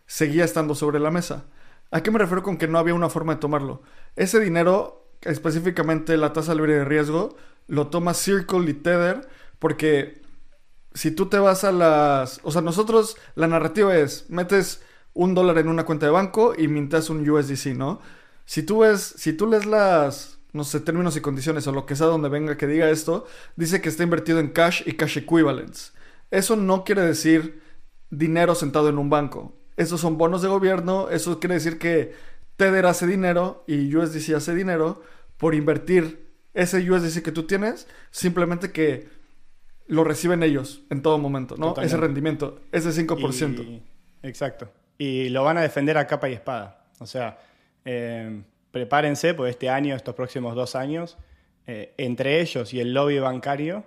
[0.06, 1.44] seguía estando sobre la mesa.
[1.90, 3.82] ¿A qué me refiero con que no había una forma de tomarlo?
[4.16, 10.22] Ese dinero, específicamente la tasa libre de riesgo, lo toma Circle y Tether porque
[10.94, 12.40] si tú te vas a las...
[12.42, 14.82] O sea, nosotros la narrativa es, metes
[15.14, 18.00] un dólar en una cuenta de banco y mintas un USDC, ¿no?
[18.44, 21.96] Si tú ves, si tú lees las, no sé, términos y condiciones o lo que
[21.96, 23.26] sea donde venga que diga esto,
[23.56, 25.92] dice que está invertido en cash y cash equivalents.
[26.30, 27.62] Eso no quiere decir
[28.10, 29.59] dinero sentado en un banco.
[29.80, 32.12] Esos son bonos de gobierno, eso quiere decir que
[32.56, 35.02] Tether hace dinero y USDC hace dinero
[35.38, 39.08] por invertir ese USDC que tú tienes, simplemente que
[39.86, 41.74] lo reciben ellos en todo momento, ¿no?
[41.80, 43.80] Ese rendimiento, ese 5%.
[44.22, 44.70] exacto.
[44.98, 46.84] Y lo van a defender a capa y espada.
[46.98, 47.38] O sea,
[47.86, 51.16] eh, prepárense, porque este año, estos próximos dos años,
[51.66, 53.84] eh, entre ellos y el lobby bancario,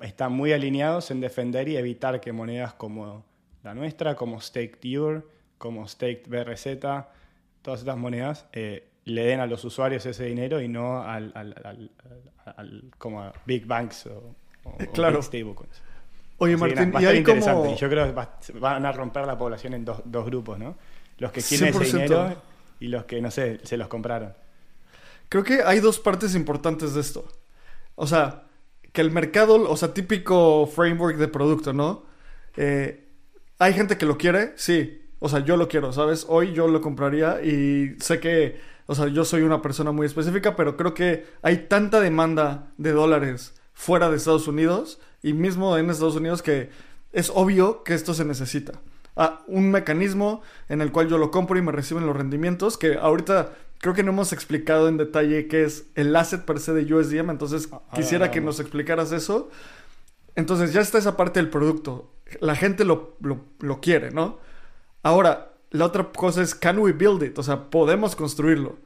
[0.00, 3.22] están muy alineados en defender y evitar que monedas como
[3.66, 5.24] la nuestra, como Staked Euro,
[5.58, 6.78] como Staked BRZ,
[7.62, 11.90] todas estas monedas, eh, le den a los usuarios ese dinero y no al,
[12.96, 14.36] como a big banks o
[14.92, 15.20] claro.
[16.38, 17.76] Oye, Martín, y hay como...
[17.76, 20.76] Yo creo que van a romper la población en dos, grupos, ¿no?
[21.18, 22.40] Los que quieren ese dinero
[22.78, 24.32] y los que, no sé, se los compraron.
[25.28, 27.26] Creo que hay dos partes importantes de esto.
[27.96, 28.44] O sea,
[28.92, 32.04] que el mercado, o sea, típico framework de producto, ¿no?
[32.56, 33.05] Eh,
[33.58, 35.02] hay gente que lo quiere, sí.
[35.18, 36.26] O sea, yo lo quiero, ¿sabes?
[36.28, 40.56] Hoy yo lo compraría y sé que, o sea, yo soy una persona muy específica,
[40.56, 45.90] pero creo que hay tanta demanda de dólares fuera de Estados Unidos y mismo en
[45.90, 46.70] Estados Unidos que
[47.12, 48.72] es obvio que esto se necesita.
[49.16, 52.96] Ah, un mecanismo en el cual yo lo compro y me reciben los rendimientos, que
[52.96, 56.92] ahorita creo que no hemos explicado en detalle qué es el asset per se de
[56.92, 59.48] USDM, entonces Ah, quisiera ah, que nos explicaras eso.
[60.34, 62.12] Entonces ya está esa parte del producto.
[62.40, 64.38] La gente lo, lo, lo quiere, ¿no?
[65.02, 67.38] Ahora, la otra cosa es, ¿can we build it?
[67.38, 68.76] O sea, podemos construirlo.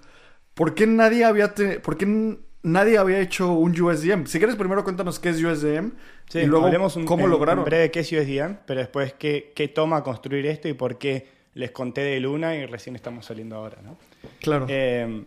[0.54, 4.26] ¿Por qué nadie había, te- por qué nadie había hecho un USDM?
[4.26, 5.92] Si quieres, primero cuéntanos qué es USDM
[6.28, 7.60] Sí, y luego un- cómo en- lograron.
[7.60, 11.28] En breve qué es USDM, pero después qué, qué toma construir esto y por qué
[11.54, 13.96] les conté de Luna y recién estamos saliendo ahora, ¿no?
[14.40, 14.66] Claro.
[14.68, 15.24] Eh,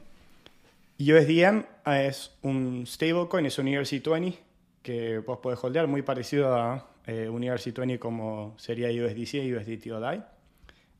[0.99, 4.35] USDM es un stablecoin, es un ERC20
[4.83, 9.91] que vos podés holdear, muy parecido a eh, un ERC20 como sería USDC y USDT
[9.91, 10.23] o DAI.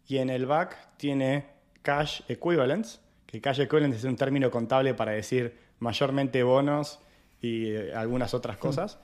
[0.08, 1.46] Y en el back tiene
[1.82, 7.00] cash equivalents, que cash equivalents es un término contable para decir mayormente bonos
[7.42, 9.00] y eh, algunas otras cosas.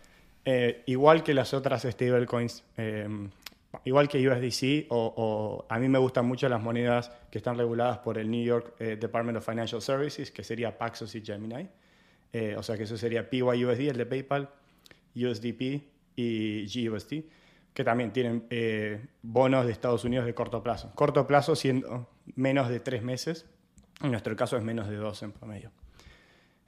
[0.46, 3.08] Eh, igual que las otras stablecoins, eh,
[3.86, 8.00] igual que USDC, o, o a mí me gustan mucho las monedas que están reguladas
[8.00, 11.68] por el New York eh, Department of Financial Services, que sería Paxos y Gemini.
[12.58, 14.50] O sea que eso sería PYUSD, el de PayPal,
[15.16, 15.84] USDP
[16.16, 17.24] y GUSD,
[17.74, 20.92] que también tienen eh, bonos de Estados Unidos de corto plazo.
[20.96, 23.46] Corto plazo siendo menos de tres meses,
[24.02, 25.72] en nuestro caso es menos de dos en promedio.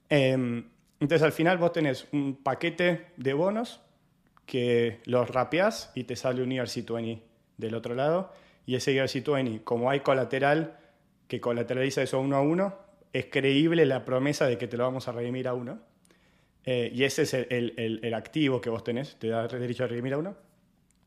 [0.09, 0.63] Eh,
[1.01, 3.81] entonces al final vos tenés un paquete de bonos
[4.45, 7.21] que los rapeás y te sale un ERC20
[7.57, 8.31] del otro lado.
[8.65, 10.77] Y ese ERC20, como hay colateral
[11.27, 12.77] que colateraliza eso uno a uno,
[13.13, 15.79] es creíble la promesa de que te lo vamos a redimir a uno.
[16.65, 20.17] Eh, y ese es el, activo que vos tenés, te da derecho a redimir a
[20.17, 20.35] uno.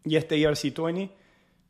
[0.04, 1.10] Y este ERC20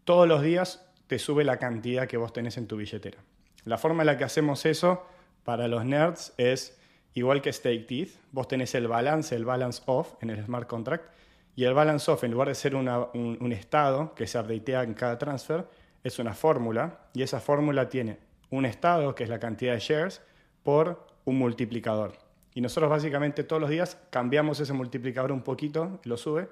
[0.05, 3.19] todos los días te sube la cantidad que vos tenés en tu billetera.
[3.65, 5.07] La forma en la que hacemos eso
[5.45, 6.79] para los nerds es
[7.15, 8.11] igual que Stake Teeth.
[8.33, 11.11] Vos tenés el balance, el balance off en el smart contract.
[11.57, 14.95] Y el balance off, en lugar de ser un, un estado que se updatea en
[14.95, 15.67] cada transfer,
[16.03, 17.07] es una fórmula.
[17.15, 18.19] Y esa fórmula tiene
[18.51, 20.21] un estado, que es la cantidad de shares,
[20.63, 22.24] por un multiplicador.
[22.55, 26.49] Y nosotros básicamente todos los días cambiamos ese multiplicador un poquito, lo sube,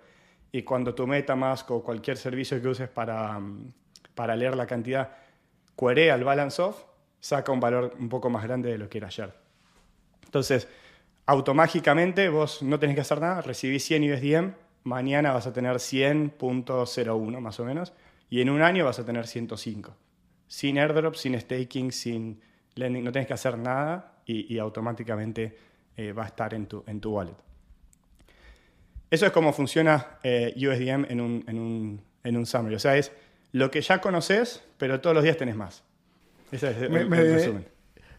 [0.51, 3.73] y cuando tu MetaMask o cualquier servicio que uses para, mm,
[4.15, 5.11] para leer la cantidad
[5.79, 6.85] querea el balance off,
[7.21, 9.33] saca un valor un poco más grande de lo que era ayer.
[10.25, 10.69] Entonces,
[11.27, 17.41] automáticamente vos no tenés que hacer nada, recibís 100 USDM, mañana vas a tener 100.01
[17.41, 17.93] más o menos,
[18.29, 19.95] y en un año vas a tener 105.
[20.49, 22.41] Sin airdrop, sin staking, sin
[22.75, 25.57] lending, no tenés que hacer nada y, y automáticamente
[25.97, 27.35] eh, va a estar en tu, en tu wallet.
[29.11, 32.77] Eso es como funciona eh, USDM en un, en, un, en un summary.
[32.77, 33.13] O sea, es
[33.53, 35.83] lo que ya conoces, pero todos los días tenés más.
[36.51, 37.67] Ese es el, Me- el me- resumen.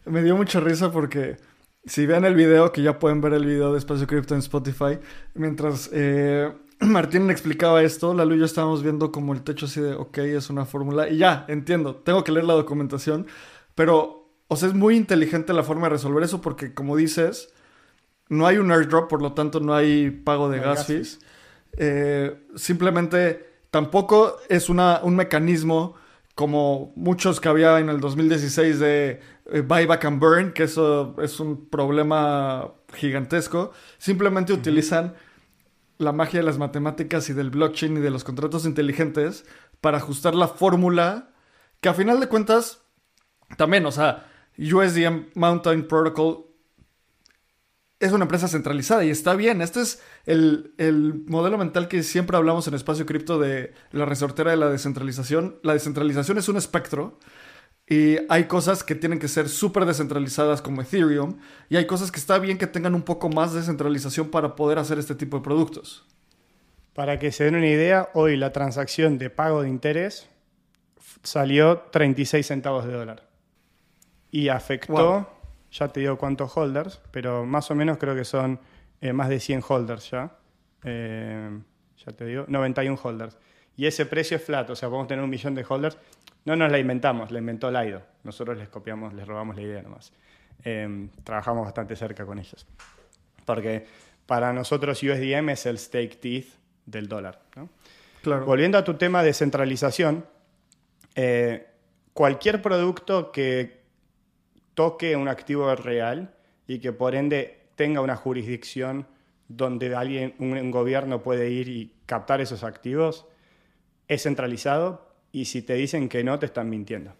[0.05, 1.38] Me dio mucha risa porque
[1.86, 4.99] si ven el video, que ya pueden ver el video de Espacio Cripto en Spotify,
[5.33, 9.79] mientras eh, Martín le explicaba esto, Lalo y yo estábamos viendo como el techo así
[9.81, 13.25] de, ok, es una fórmula, y ya, entiendo, tengo que leer la documentación,
[13.75, 17.53] pero, o sea, es muy inteligente la forma de resolver eso porque, como dices,
[18.29, 20.88] no hay un airdrop, por lo tanto no hay pago de No hay gas gas
[20.88, 21.19] fees.
[21.77, 25.95] Eh, simplemente tampoco es una, un mecanismo
[26.36, 29.19] como muchos que había en el 2016 de
[29.51, 33.71] eh, buyback and burn, que eso es un problema gigantesco.
[33.97, 35.15] Simplemente utilizan
[35.99, 39.45] la magia de las matemáticas y del blockchain y de los contratos inteligentes
[39.79, 41.33] para ajustar la fórmula
[41.81, 42.81] que a final de cuentas
[43.57, 44.25] también, o sea,
[44.57, 46.45] USDM Mountain Protocol
[48.06, 49.62] es una empresa centralizada y está bien.
[49.62, 54.52] Este es el, el modelo mental que siempre hablamos en Espacio Cripto de la resortera
[54.52, 55.60] de la descentralización.
[55.63, 57.20] La descentralización es un espectro
[57.88, 61.38] y hay cosas que tienen que ser súper descentralizadas como Ethereum
[61.70, 64.80] y hay cosas que está bien que tengan un poco más de descentralización para poder
[64.80, 66.06] hacer este tipo de productos.
[66.94, 70.30] Para que se den una idea, hoy la transacción de pago de interés
[71.24, 73.28] salió 36 centavos de dólar.
[74.32, 75.28] Y afectó, Wow.
[75.73, 78.59] Ya te digo cuántos holders, pero más o menos creo que son
[79.01, 80.31] eh, más de 100 holders ya.
[80.83, 81.59] Eh,
[82.05, 83.38] ya te digo, 91 holders.
[83.75, 85.97] Y ese precio es flat, o sea, podemos tener un millón de holders.
[86.45, 88.03] No nos la inventamos, la inventó Lido.
[88.23, 90.13] Nosotros les copiamos, les robamos la idea nomás.
[90.63, 92.67] Eh, trabajamos bastante cerca con ellos.
[93.45, 93.86] Porque
[94.27, 96.47] para nosotros USDM es el stake teeth
[96.86, 97.41] del dólar.
[97.55, 97.69] ¿no?
[98.21, 98.45] Claro.
[98.45, 100.25] Volviendo a tu tema de centralización,
[101.15, 101.67] eh,
[102.13, 103.83] cualquier producto que
[104.73, 106.33] toque un activo real
[106.67, 109.07] y que por ende tenga una jurisdicción
[109.47, 113.25] donde alguien, un, gobierno puede ir y captar esos activos,
[114.07, 117.13] es centralizado y si te dicen que no, te están mintiendo.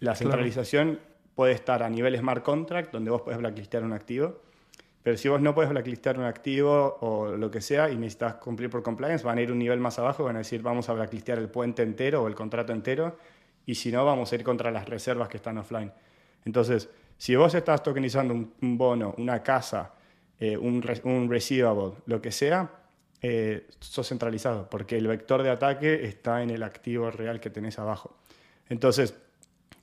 [0.00, 1.00] La centralización
[1.34, 4.40] puede estar a nivel smart contract, donde vos puedes blacklistear un activo,
[5.02, 8.68] pero si vos no puedes blacklistear un activo o lo que sea y necesitas cumplir
[8.68, 11.38] por compliance, van a ir un nivel más abajo, van a decir vamos a blacklistear
[11.38, 13.16] el puente entero o el contrato entero
[13.64, 15.92] y si no, vamos a ir contra las reservas que están offline.
[16.44, 19.92] Entonces, si vos estás tokenizando un, bono, una casa,
[20.38, 22.70] eh, un, un, receivable, lo que sea,
[23.22, 27.78] eh, sos centralizado, porque el vector de ataque está en el activo real que tenés
[27.78, 28.16] abajo.
[28.70, 29.14] Entonces,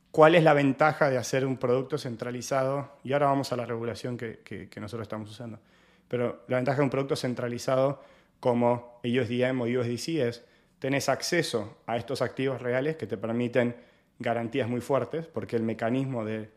[0.09, 2.97] ¿cuál es la ventaja de hacer un producto centralizado?
[3.03, 5.59] Y ahora vamos a la regulación que, que, nosotros estamos usando.
[6.07, 8.01] Pero la ventaja de un producto centralizado
[8.39, 10.43] como USDM o USDC es,
[10.79, 13.75] tenés acceso a estos activos reales que te permiten
[14.19, 16.49] garantías muy fuertes, porque el mecanismo de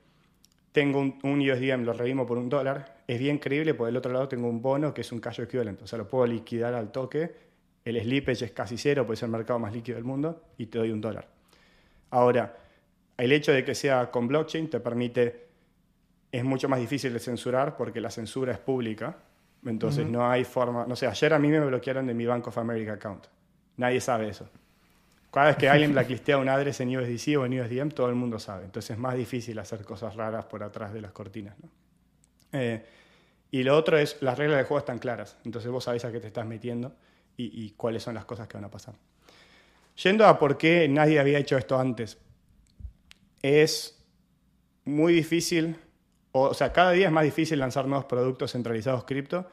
[0.72, 4.12] tengo un, un USDM, lo redimo por un dólar, es bien creíble, por el otro
[4.12, 6.92] lado tengo un bono que es un cash equivalente, o sea, lo puedo liquidar al
[6.92, 7.34] toque,
[7.84, 10.78] el slippage es casi cero, puede ser el mercado más líquido del mundo, y te
[10.78, 11.26] doy un dólar.
[12.10, 12.56] Ahora,
[13.16, 15.48] el hecho de que sea con blockchain te permite,
[16.30, 19.16] es mucho más difícil de censurar porque la censura es pública,
[19.66, 22.56] entonces no hay forma, no sé, ayer a mí me bloquearon de mi Bank of
[22.58, 23.26] America account,
[23.76, 24.48] nadie sabe eso.
[25.30, 28.38] Cada vez que alguien blacklistea un address en USDC o en USDM, todo el mundo
[28.38, 28.64] sabe.
[28.64, 31.54] Entonces es más difícil hacer cosas raras por atrás de las cortinas.
[32.52, 32.84] Eh,
[33.52, 35.36] y lo otro es, las reglas del juego están claras.
[35.44, 36.94] Entonces vos sabés a qué te estás metiendo
[37.36, 38.94] y, cuáles son las cosas que van a pasar.
[40.02, 42.18] Yendo a por qué nadie había hecho esto antes.
[43.40, 44.04] Es
[44.84, 45.76] muy difícil,
[46.32, 49.48] o, sea, cada día es más difícil lanzar nuevos productos centralizados cripto.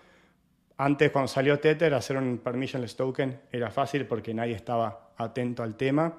[0.77, 5.75] Antes, cuando salió Tether, hacer un permissionless token era fácil porque nadie estaba atento al
[5.75, 6.13] tema.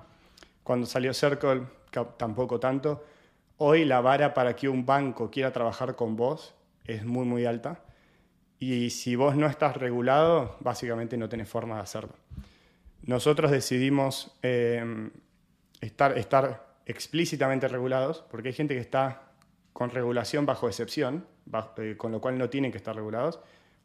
[0.64, 1.62] Cuando salió Circle,
[2.16, 3.04] tampoco tanto.
[3.58, 7.80] Hoy la vara para que un banco quiera trabajar con vos es muy, muy alta.
[8.58, 12.14] Y si vos no estás regulado, básicamente no tenés forma de hacerlo.
[13.02, 15.10] Nosotros decidimos em,
[15.80, 19.22] estar, estar explícitamente regulados, porque hay gente que está
[19.72, 21.24] con regulación bajo excepción,
[21.76, 23.38] eh, con lo cual no tienen que estar regulados,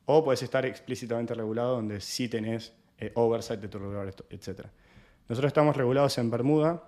[0.06, 4.66] o puedes estar explícitamente regulado donde sí tenés eh, oversight de tu regulador, etc.
[5.30, 6.84] Nosotros estamos regulados en Bermuda.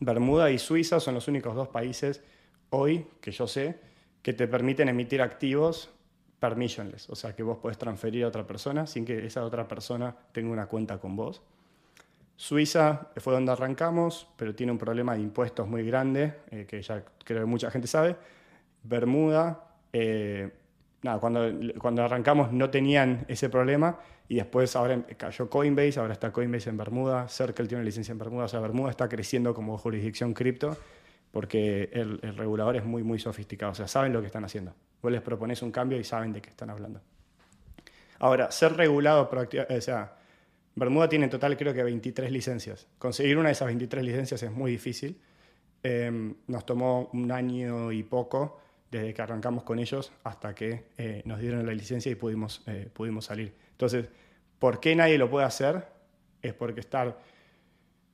[0.00, 2.22] Bermuda y Suiza son los únicos dos países
[2.70, 3.78] hoy, que yo sé,
[4.22, 5.90] que te permiten emitir activos
[6.38, 10.14] permissionless, o sea que vos podés transferir a otra persona sin que esa otra persona
[10.32, 11.42] tenga una cuenta con vos.
[12.36, 17.02] Suiza fue donde arrancamos, pero tiene un problema de impuestos muy grande, eh, que ya
[17.24, 18.16] creo que mucha gente sabe.
[18.82, 20.52] Bermuda, eh,
[21.06, 26.32] nada, cuando, cuando arrancamos no tenían ese problema y después ahora cayó Coinbase, ahora está
[26.32, 29.78] Coinbase en Bermuda, Circle tiene una licencia en Bermuda, o sea, Bermuda está creciendo como
[29.78, 30.76] jurisdicción cripto
[31.32, 34.74] porque el, regulador es muy, muy sofisticado, o sea, saben lo que están haciendo.
[35.02, 37.02] Vos les propones un cambio y saben de qué están hablando.
[38.18, 40.16] Ahora, ser regulado, o sea,
[40.74, 42.86] Bermuda tiene en total creo que 23 licencias.
[42.98, 45.20] Conseguir una de esas 23 licencias es muy difícil.
[45.82, 48.58] Em, nos tomó un año y poco
[48.90, 52.88] desde que arrancamos con ellos hasta que eh, nos dieron la licencia y pudimos, eh,
[52.92, 53.54] pudimos salir.
[53.72, 54.06] Entonces,
[54.58, 55.86] ¿por qué nadie lo puede hacer?
[56.42, 57.18] Es porque estar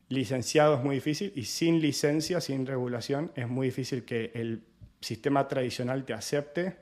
[0.08, 4.62] licenciado es muy difícil y sin licencia, sin regulación, es muy difícil que el
[5.00, 6.76] sistema tradicional te acepte,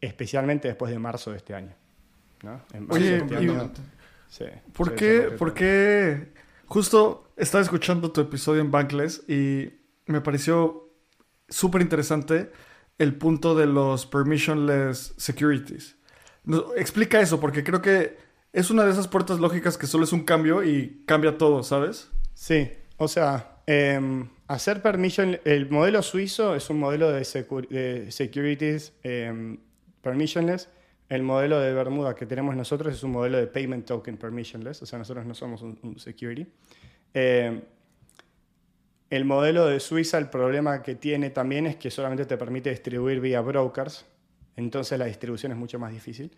[0.00, 1.74] especialmente después de marzo de este año.
[2.90, 3.22] Oye,
[4.72, 6.28] ¿por, qué, ¿por qué?
[6.66, 9.70] Justo estaba escuchando tu episodio en Bankless y
[10.06, 10.90] me pareció
[11.48, 12.52] súper interesante
[12.98, 15.98] el punto de los permissionless securities
[16.76, 18.16] explica eso, porque creo que
[18.52, 22.10] es una de esas puertas lógicas que solo es un cambio y cambia todo, ¿sabes?
[22.34, 27.24] Sí, o sea, em, hacer permission, el modelo suizo es un modelo de,
[28.10, 29.58] securities em,
[30.00, 30.68] permissionless.
[31.08, 34.86] El modelo de Bermuda que tenemos nosotros es un modelo de payment token permissionless, o
[34.86, 36.46] sea, nosotros no somos un, security.
[37.14, 37.62] Em,
[39.10, 43.20] el modelo de Suiza, el problema que tiene también es que solamente te permite distribuir
[43.20, 44.04] vía brokers,
[44.56, 46.30] entonces la distribución es mucho más difícil.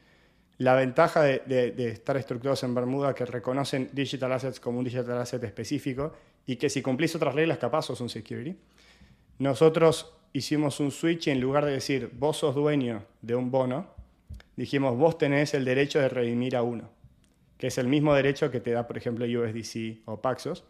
[0.58, 5.42] La ventaja de, estar estructurados en Bermuda que reconocen digital assets como un digital asset
[5.42, 6.12] específico
[6.46, 8.54] y que si cumplís otras reglas capaz sos un security.
[9.38, 13.86] Nosotros hicimos un switch y en lugar de decir vos sos dueño de un bono,
[14.54, 16.90] dijimos vos tenés el derecho de redimir a uno,
[17.56, 20.64] que es el mismo derecho que te da por ejemplo USDC o Paxos.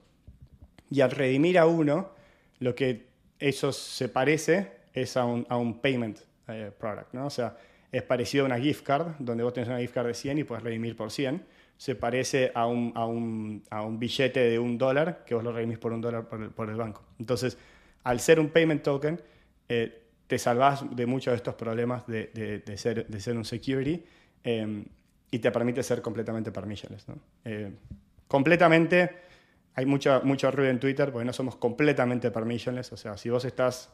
[0.91, 2.11] Y al redimir a uno,
[2.59, 3.07] lo que
[3.39, 6.19] eso se parece es a un, a un payment
[6.49, 7.27] eh, product, ¿no?
[7.27, 7.57] O sea,
[7.93, 10.45] es parecido a una gift card, donde vos tenés una gift card de 100 y
[10.45, 11.43] puedes redimir por 100.
[11.77, 15.53] Se parece a un, a un, a un billete de un dólar que vos lo
[15.53, 17.03] redimís por un dólar por el, por banco.
[17.19, 17.57] Entonces,
[18.05, 19.21] al ser un payment token,
[19.69, 24.05] eh, te salvás de muchos de estos problemas de, de, ser, de ser un security.
[24.45, 24.85] Em,
[25.31, 27.09] y te permite ser completamente permissionless.
[27.09, 27.19] ¿no?
[27.45, 27.71] Eh,
[28.27, 29.11] completamente,
[29.81, 32.93] hay mucho, mucho ruido en Twitter porque no somos completamente permissionless.
[32.93, 33.91] O sea, si vos estás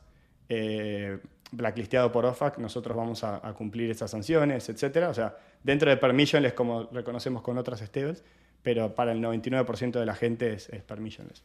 [0.48, 1.18] eh,
[1.52, 5.06] blacklisteado por OFAC, nosotros vamos a, cumplir esas sanciones, etc.
[5.08, 8.24] O sea, dentro de permissionless como reconocemos con otras stables,
[8.62, 11.42] pero para el 99% de la gente es, es permissionless.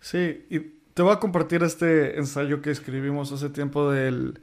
[0.00, 0.58] Sí, y
[0.92, 4.34] te voy a compartir este ensayo que escribimos hace tiempo de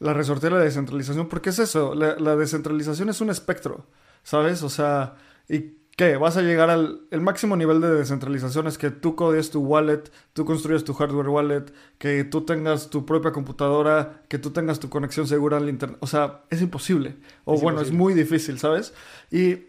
[0.00, 3.86] la resortera de descentralización, porque es eso, la, descentralización es un espectro,
[4.24, 4.64] ¿sabes?
[4.64, 5.14] O sea,
[5.48, 6.16] ¿y qué?
[6.16, 10.04] Vas a llegar al el máximo nivel de descentralización es que tú codes tu wallet,
[10.32, 11.66] tú construyes tu hardware wallet,
[11.98, 15.98] que tú tengas tu propia computadora, que tú tengas tu conexión segura al internet.
[16.00, 17.16] O sea, es imposible.
[17.44, 18.94] O bueno, es muy difícil, ¿sabes?
[19.30, 19.66] Y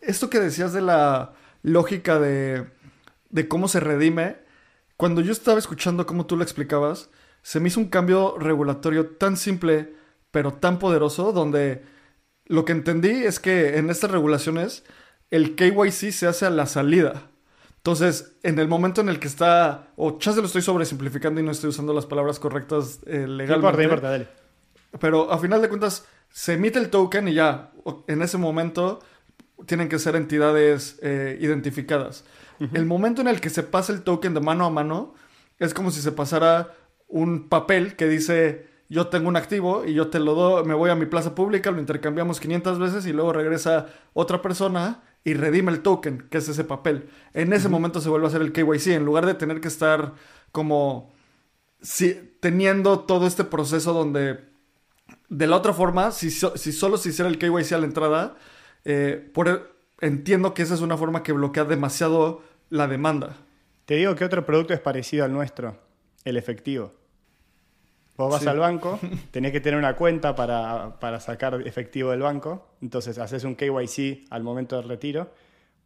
[0.00, 2.66] esto que decías de la lógica de,
[3.30, 4.36] de cómo se redime,
[4.96, 7.10] cuando yo estaba escuchando cómo tú lo explicabas,
[7.42, 9.94] se me hizo un cambio regulatorio tan simple,
[10.30, 11.82] pero tan poderoso, donde
[12.46, 14.84] lo que entendí es que en estas regulaciones
[15.32, 17.30] el KYC se hace a la salida.
[17.78, 21.42] Entonces, en el momento en el que está, o ya se lo estoy sobresimplificando y
[21.42, 24.28] no estoy usando las palabras correctas eh, legalmente.
[25.00, 27.72] Pero a final de cuentas, se emite el token y ya,
[28.08, 29.00] en ese momento
[29.66, 32.24] tienen que ser entidades eh, identificadas.
[32.74, 35.14] El momento en el que se pasa el token de mano a mano
[35.58, 36.74] es como si se pasara
[37.08, 40.90] un papel que dice yo tengo un activo y yo te lo doy, me voy
[40.90, 45.72] a mi plaza pública, lo intercambiamos 500 veces y luego regresa otra persona y redime
[45.72, 47.08] el token, que es ese papel.
[47.32, 50.14] En ese momento se vuelve a hacer el KYC, en lugar de tener que estar
[50.50, 51.12] como
[51.80, 54.40] si, teniendo todo este proceso donde
[55.28, 58.36] de la otra forma, si, si solo se hiciera el KYC a la entrada,
[58.84, 63.36] eh, por, entiendo que esa es una forma que bloquea demasiado la demanda.
[63.86, 65.78] Te digo que otro producto es parecido al nuestro,
[66.24, 66.92] el efectivo.
[68.16, 68.98] Vos vas al banco,
[69.30, 74.42] tenés que tener una cuenta para, sacar efectivo del banco, entonces haces un KYC al
[74.42, 75.30] momento del retiro,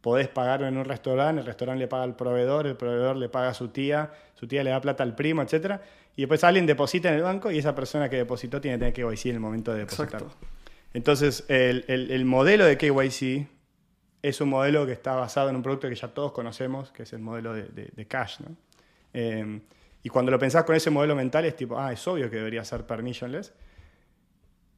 [0.01, 3.49] podés pagar en un restaurante, el restaurante le paga al proveedor, el proveedor le paga
[3.49, 5.79] a su tía, su tía le da plata al primo, etc.
[6.15, 9.13] Y después alguien deposita en el banco y esa persona que depositó tiene que tener
[9.13, 10.23] KYC en el momento de depositar.
[10.93, 13.47] Entonces, el, el modelo de KYC
[14.21, 17.13] es un modelo que está basado en un producto que ya todos conocemos, que es
[17.13, 18.39] el modelo de, cash.
[18.39, 18.55] ¿no?
[19.13, 19.61] Em,
[20.07, 22.63] y cuando lo pensás con ese modelo mental es tipo, ah, es obvio que debería
[22.63, 23.53] ser permissionless.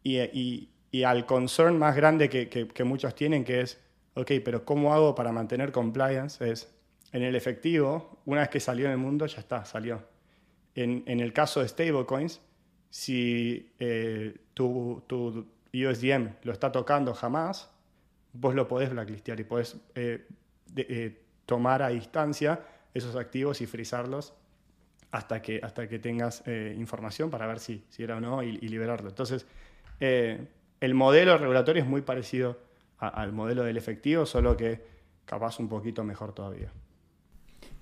[0.02, 3.80] Y, y, al concern más grande que, que, muchos tienen, que es,
[4.16, 6.44] ok, pero ¿cómo hago para mantener compliance?
[6.50, 6.74] Es,
[7.12, 10.02] en el efectivo, una vez que salió en el mundo, ya está, salió.
[10.74, 12.42] En, en el caso de stablecoins,
[12.90, 17.70] si eh, tu, tu USDM lo está tocando jamás,
[18.34, 20.26] vos lo podés blacklistear y podés eh,
[20.76, 22.66] eh, tomar a distancia
[22.96, 24.34] esos activos y frizarlos
[25.12, 28.58] hasta que, hasta que tengas eh, información para ver si, si era o no y,
[28.58, 29.10] liberarlo.
[29.10, 29.46] Entonces,
[30.00, 32.58] el modelo regulatorio es muy parecido
[32.98, 34.82] al modelo del efectivo, solo que
[35.26, 36.72] capaz un poquito mejor todavía.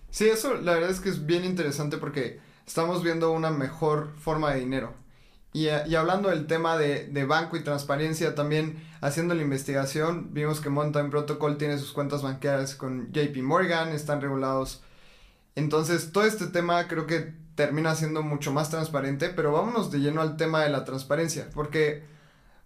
[0.09, 4.53] Sí, eso la verdad es que es bien interesante porque estamos viendo una mejor forma
[4.53, 4.93] de dinero.
[5.53, 11.09] Y, hablando del tema de, banco y transparencia, también haciendo la investigación, vimos que Mountain
[11.09, 14.84] Protocol tiene sus cuentas banqueras con JP Morgan, están regulados.
[15.58, 20.22] Entonces, todo este tema creo que termina siendo mucho más transparente, pero vámonos de lleno
[20.22, 22.03] al tema de la transparencia, porque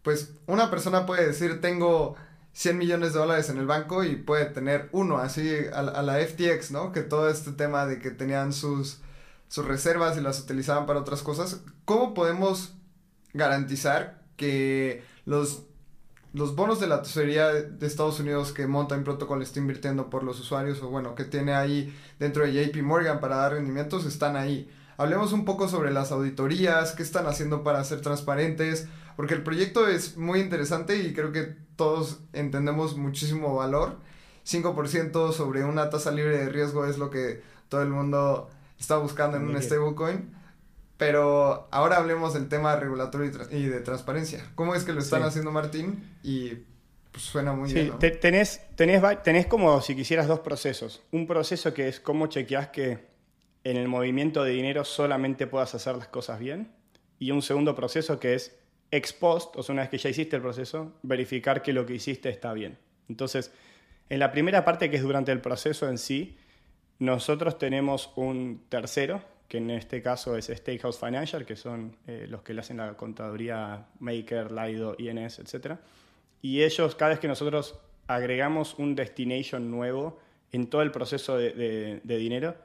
[0.03, 2.17] pues una persona puede decir tengo
[2.51, 6.17] 100 millones de dólares en el banco y puede tener uno, así a, a la
[6.17, 6.91] FTX, ¿no?
[6.91, 8.99] Que todo este tema de que tenían sus,
[9.47, 12.73] sus reservas y las utilizaban para otras cosas, ¿cómo podemos
[13.33, 15.63] garantizar que los,
[16.33, 20.39] los bonos de la tesorería de Estados Unidos que Mountain Protocol está invirtiendo por los
[20.39, 24.69] usuarios o bueno, que tiene ahí dentro de JP Morgan para dar rendimientos están ahí.
[24.97, 29.87] Hablemos un poco sobre las auditorías, qué están haciendo para ser transparentes, porque el proyecto
[29.87, 33.97] es muy interesante y creo que todos entendemos muchísimo valor.
[34.45, 39.37] 5% sobre una tasa libre de riesgo es lo que todo el mundo está buscando
[39.37, 40.40] en un stablecoin.
[41.01, 44.45] Pero ahora hablemos del tema regulatorio y, de transparencia.
[44.53, 46.07] ¿Cómo es que lo están haciendo Martín?
[46.21, 46.51] Y
[47.11, 47.93] pues, suena muy bien.
[47.99, 51.01] Sí, tenés, tenés, tenés como si quisieras dos procesos.
[51.11, 52.99] Un proceso que es cómo chequeás que
[53.63, 56.71] en el movimiento de dinero solamente puedas hacer las cosas bien.
[57.17, 58.55] Y un segundo proceso que es
[58.91, 61.95] ex post, o sea, una vez que ya hiciste el proceso, verificar que lo que
[61.95, 62.77] hiciste está bien.
[63.09, 63.51] Entonces,
[64.07, 66.37] en la primera parte que es durante el proceso en sí,
[66.99, 72.41] nosotros tenemos un tercero que en este caso es Stakehouse Financial, que son eh, los
[72.41, 75.75] que le hacen la contaduría Maker, Lido, INS, etc.
[76.41, 77.77] Y ellos, cada vez que nosotros
[78.07, 80.19] agregamos un destination nuevo
[80.53, 82.55] en todo el proceso de, dinero,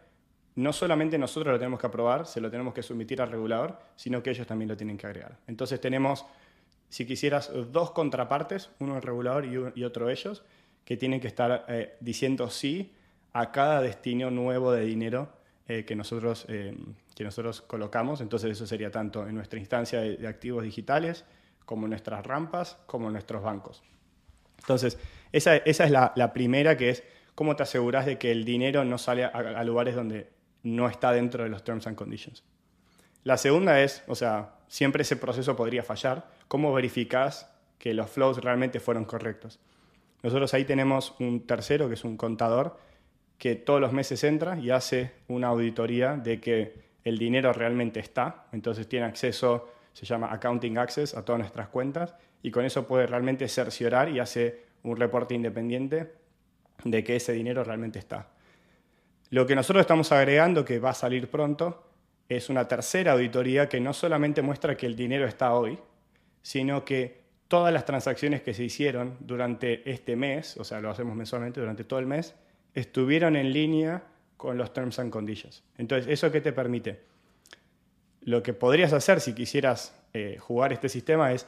[0.55, 4.22] no solamente nosotros lo tenemos que aprobar, se lo tenemos que submitir al regulador, sino
[4.22, 5.39] que ellos también lo tienen que agregar.
[5.49, 6.24] Entonces tenemos
[6.89, 10.45] si quisieras, dos contrapartes, uno el regulador y, otro ellos,
[10.84, 12.93] que tienen que estar eh, diciendo sí
[13.32, 15.36] a cada destino nuevo de dinero
[15.69, 16.77] eh, que, nosotros, eh,
[17.14, 18.21] que nosotros colocamos.
[18.21, 21.25] Entonces eso sería tanto en nuestra instancia de, activos digitales,
[21.64, 23.83] como en nuestras rampas, como en nuestros bancos.
[24.61, 24.99] Entonces,
[25.33, 27.03] esa, esa es la, la, primera, que es
[27.35, 30.31] cómo te aseguras de que el dinero no sale a, a lugares donde
[30.62, 32.45] no está dentro de los terms and conditions.
[33.25, 36.29] La segunda es, o sea, siempre ese proceso podría fallar.
[36.47, 39.59] ¿Cómo verificas que los flows realmente fueron correctos?
[40.23, 42.79] Nosotros ahí tenemos un tercero, que es un contador,
[43.39, 48.47] que todos los meses entra y hace una auditoría de que el dinero realmente está,
[48.53, 53.07] entonces tiene acceso, se llama Accounting Access, a todas nuestras cuentas, y con eso puede
[53.07, 56.12] realmente cerciorar y hace un reporte independiente
[56.84, 58.28] de que ese dinero realmente está.
[59.30, 61.84] Lo que nosotros estamos agregando, que va a salir pronto,
[62.28, 65.78] es una tercera auditoría que no solamente muestra que el dinero está hoy,
[66.43, 71.14] sino que todas las transacciones que se hicieron durante este mes, o sea, lo hacemos
[71.14, 72.34] mensualmente durante todo el mes,
[72.77, 74.05] estuvieron en línea
[74.37, 75.64] con los terms and conditions.
[75.79, 77.01] Entonces, ¿eso qué te permite?
[78.20, 81.47] Lo que podrías hacer si quisieras eh, jugar este sistema es,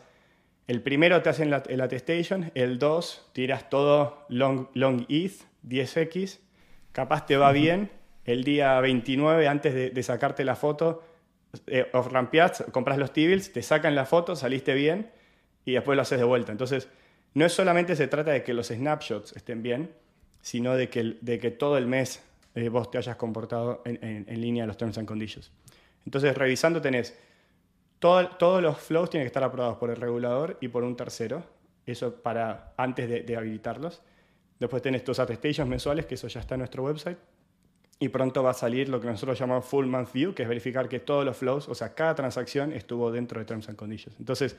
[0.66, 6.39] el primero te hacen el attestation, el 2 tiras todo long, long ETH, 10x,
[6.93, 7.91] capaz te va bien,
[8.24, 11.03] el día 29, antes de, sacarte la foto,
[11.66, 15.11] eh, off-rampeás, compras los T-bills, te sacan la foto, saliste bien
[15.64, 16.53] y después lo haces de vuelta.
[16.53, 16.89] Entonces,
[17.35, 19.91] no es solamente se trata de que los snapshots estén bien,
[20.41, 22.22] sino de que, de que todo el mes
[22.55, 25.51] eh, vos te hayas comportado en, línea de los terms and conditions.
[26.05, 27.16] Entonces, revisando tenés,
[27.99, 31.43] todos los flows tienen que estar aprobados por el regulador y por un tercero,
[31.86, 34.03] eso para antes de, de habilitarlos.
[34.59, 37.18] Después tenés tus attestations mensuales, que eso ya está en nuestro website
[38.01, 40.89] y pronto va a salir lo que nosotros llamamos Full Month View, que es verificar
[40.89, 44.16] que todos los flows, o sea, cada transacción estuvo dentro de Terms and Conditions.
[44.20, 44.57] Entonces,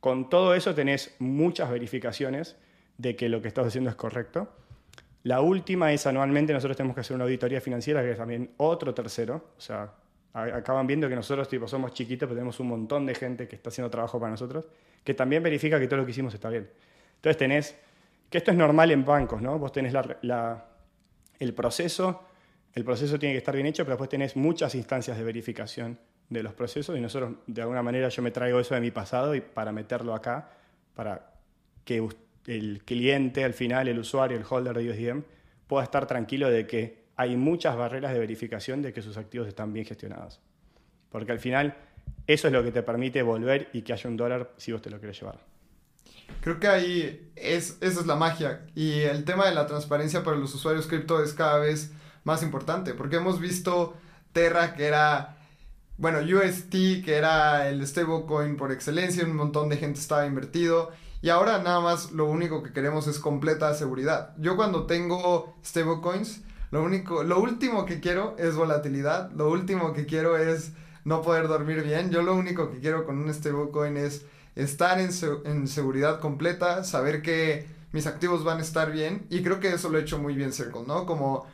[0.00, 2.56] con todo eso tenés muchas verificaciones
[2.98, 4.48] de que lo que estás haciendo es correcto.
[5.24, 8.92] La última es anualmente nosotros tenemos que hacer una auditoría financiera, que es también otro
[8.92, 9.50] tercero.
[9.56, 9.92] O sea,
[10.32, 13.70] acaban viendo que nosotros tipo, somos chiquitos, pero tenemos un montón de gente que está
[13.70, 14.66] haciendo trabajo para nosotros,
[15.04, 16.68] que también verifica que todo lo que hicimos está bien.
[17.16, 17.76] Entonces tenés,
[18.28, 19.58] que esto es normal en bancos, ¿no?
[19.58, 19.94] Vos tenés
[21.38, 22.26] el proceso
[22.74, 25.98] el proceso tiene que estar bien hecho, pero después tenés muchas instancias de verificación
[26.28, 29.34] de los procesos y nosotros, de alguna manera, yo me traigo eso de mi pasado
[29.34, 30.48] y para meterlo acá,
[30.94, 31.32] para
[31.84, 32.06] que
[32.46, 35.22] el cliente, al final, el usuario, el holder de USDM,
[35.66, 39.72] pueda estar tranquilo de que hay muchas barreras de verificación de que sus activos están
[39.72, 40.40] bien gestionados.
[41.10, 41.76] Porque al final,
[42.26, 44.90] eso es lo que te permite volver y que haya un dólar si vos te
[44.90, 45.38] lo querés llevar.
[46.40, 48.66] Creo que ahí es, esa es la magia.
[48.74, 51.92] Y el tema de la transparencia para los usuarios cripto es cada vez
[52.24, 53.96] más importante, porque hemos visto
[54.32, 55.36] Terra que era,
[55.98, 60.90] bueno, UST que era el stablecoin por excelencia, un montón de gente estaba invertido
[61.22, 64.34] y ahora nada más lo único que queremos es completa seguridad.
[64.38, 66.42] Yo cuando tengo stablecoins,
[66.72, 70.72] lo único, lo último que quiero es volatilidad, lo último que quiero es
[71.04, 72.10] no poder dormir bien.
[72.10, 75.10] Yo lo único que quiero con un stablecoin es estar en,
[75.44, 79.90] en seguridad completa, saber que mis activos van a estar bien y creo que eso
[79.90, 81.06] lo he hecho muy bien Circle, ¿no?
[81.06, 81.46] Como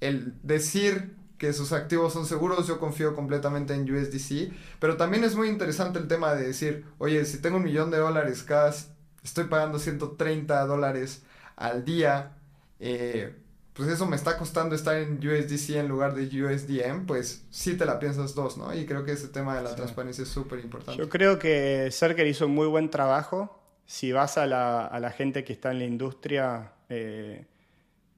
[0.00, 5.36] el decir que sus activos son seguros, yo confío completamente en USDC, pero también es
[5.36, 8.74] muy interesante el tema de decir, oye, si tengo un millón de dólares cada,
[9.22, 11.22] estoy pagando 130 dólares
[11.56, 12.32] al día,
[12.78, 13.34] eh,
[13.74, 17.84] pues eso me está costando estar en USDC en lugar de USDM, pues sí te
[17.84, 18.74] la piensas dos, ¿no?
[18.74, 21.00] Y creo que ese tema de la transparencia es súper importante.
[21.00, 23.58] Yo creo que Cerker hizo un muy buen trabajo.
[23.86, 27.46] Si vas a la, a la gente que está en la industria, eh,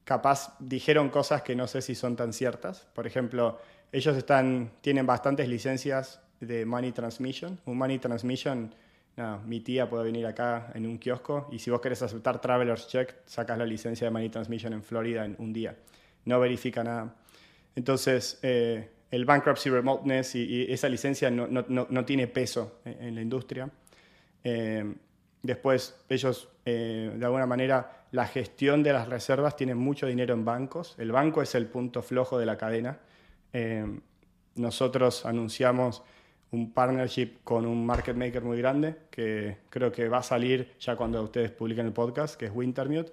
[0.04, 2.86] capaz dijeron cosas que no sé si son tan ciertas.
[2.94, 3.58] Por ejemplo,
[3.92, 7.60] ellos están, tienen bastantes licencias de Money Transmission.
[7.66, 8.74] Un Money Transmission,
[9.44, 13.14] mi tía puede venir acá en un kiosco y si vos querés aceptar Traveler's Check,
[13.26, 15.76] sacas la licencia de Money Transmission en Florida en un día.
[16.24, 17.14] No verifica nada.
[17.74, 23.20] Entonces, eh, el bankruptcy remoteness y, esa licencia no, no, no, tiene peso en, la
[23.20, 23.68] industria.
[24.44, 24.94] Eh,
[25.42, 30.44] después, ellos, eh, de alguna manera, la gestión de las reservas tiene mucho dinero en
[30.44, 30.94] bancos.
[30.98, 32.98] El banco es el punto flojo de la cadena.
[34.54, 36.02] Nosotros anunciamos
[36.52, 40.96] un partnership con un market maker muy grande que creo que va a salir ya
[40.96, 43.12] cuando ustedes publiquen el podcast, que es Wintermute.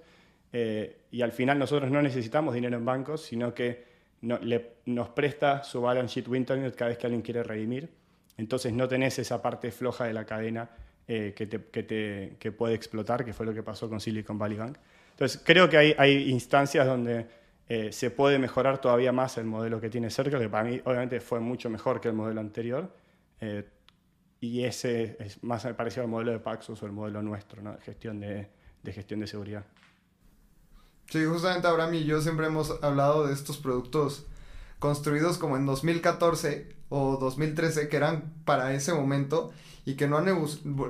[0.52, 3.88] Eh, y al final nosotros no necesitamos dinero en bancos, sino que
[4.20, 7.88] nos presta su balance sheet Wintermute cada vez que alguien quiere redimir.
[8.36, 10.70] Entonces no tenés esa parte floja de la cadena
[11.08, 14.76] eh, que, te, que, puede explotar, que fue lo que pasó con Silicon Valley Bank.
[15.12, 17.26] Entonces, creo que hay, hay instancias donde
[17.68, 21.20] eh, se puede mejorar todavía más el modelo que tiene cerca, que para mí obviamente
[21.20, 22.90] fue mucho mejor que el modelo anterior.
[23.40, 23.68] Eh,
[24.40, 27.76] y ese es más parecido al modelo de Paxos o el modelo nuestro, ¿no?
[27.78, 28.48] gestión de,
[28.82, 29.64] de gestión de seguridad.
[31.10, 34.26] Sí, justamente Abraham y yo siempre hemos hablado de estos productos
[34.78, 39.52] construidos como en 2014 o 2013 que eran para ese momento
[39.84, 40.28] y que no han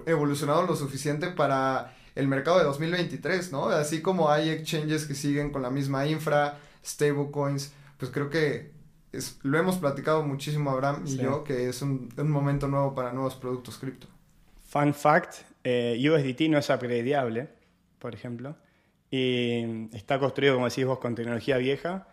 [0.07, 3.67] evolucionado lo suficiente para el mercado de 2023, ¿no?
[3.69, 8.73] Así como hay exchanges que siguen con la misma infra, stablecoins, pues creo que
[9.13, 13.13] es, lo hemos platicado muchísimo Abraham y yo, que es un, un, momento nuevo para
[13.13, 14.07] nuevos productos cripto.
[14.65, 17.49] Fun fact, eh, USDT no es upgradeable,
[17.99, 18.57] por ejemplo,
[19.11, 22.07] y está construido, como decís vos, con tecnología vieja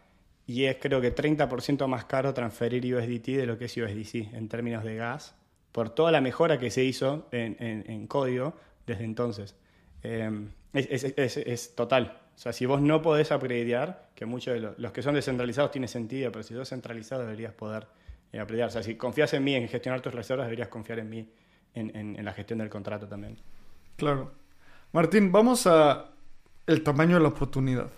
[0.47, 4.47] y es creo que 30% más caro transferir USDT de lo que es USDC en
[4.47, 5.35] términos de gas,
[5.73, 8.55] por toda la mejora que se hizo en, en, código
[8.87, 9.55] desde entonces.
[10.03, 12.21] Eh, es, es, es, total.
[12.37, 15.87] O sea, si vos no podés upgradear, que muchos de los, que son descentralizados tiene
[15.87, 17.87] sentido, pero si sos centralizado deberías poder
[18.31, 18.69] eh, upgradear.
[18.69, 21.27] O sea, si confías en mí en gestionar tus reservas, deberías confiar en mí
[21.73, 23.37] en, en, la gestión del contrato también.
[23.95, 24.31] Claro.
[24.91, 26.11] Martín, vamos a
[26.67, 27.89] el tamaño de la oportunidad.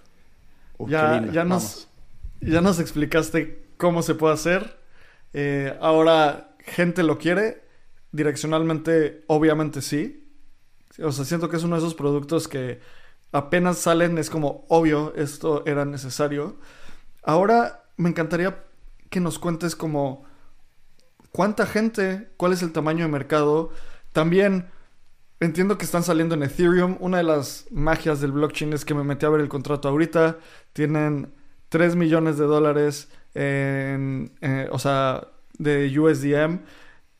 [0.87, 1.89] ya, ya nos,
[2.39, 4.79] ya nos explicaste cómo se puede hacer.
[5.33, 7.63] Eh, ahora, gente lo quiere.
[8.13, 10.31] Direccionalmente, obviamente sí.
[11.03, 12.79] O sea, siento que es uno de esos productos que
[13.31, 16.57] apenas salen, es como obvio, esto era necesario.
[17.23, 18.63] Ahora me encantaría
[19.09, 20.25] que nos cuentes como
[21.31, 23.71] cuánta gente, cuál es el tamaño de mercado.
[24.13, 24.67] También
[25.39, 26.97] entiendo que están saliendo en Ethereum.
[26.99, 30.37] Una de las magias del blockchain es que me metí a ver el contrato ahorita.
[30.73, 31.33] Tienen
[31.69, 35.27] 3 millones de dólares en, eh, o sea,
[35.57, 36.61] de USDM.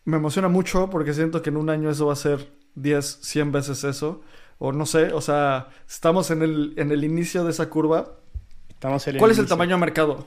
[0.06, 3.52] Me emociona mucho porque siento que en un año eso va a ser 10, 100
[3.52, 4.22] veces eso.
[4.60, 8.18] O no sé, o sea, estamos en el, en el inicio de esa curva.
[8.70, 10.26] Estamos ¿Cuál es el tamaño de mercado?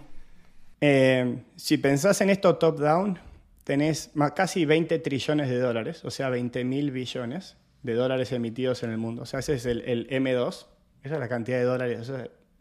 [0.80, 3.18] Eh, si pensás en esto top-down,
[3.64, 8.90] tenés casi 20 trillones de dólares, o sea, 20 mil billones de dólares emitidos en
[8.90, 9.22] el mundo.
[9.22, 10.66] O sea, ese es el, el M2,
[11.02, 12.10] esa es la cantidad de dólares.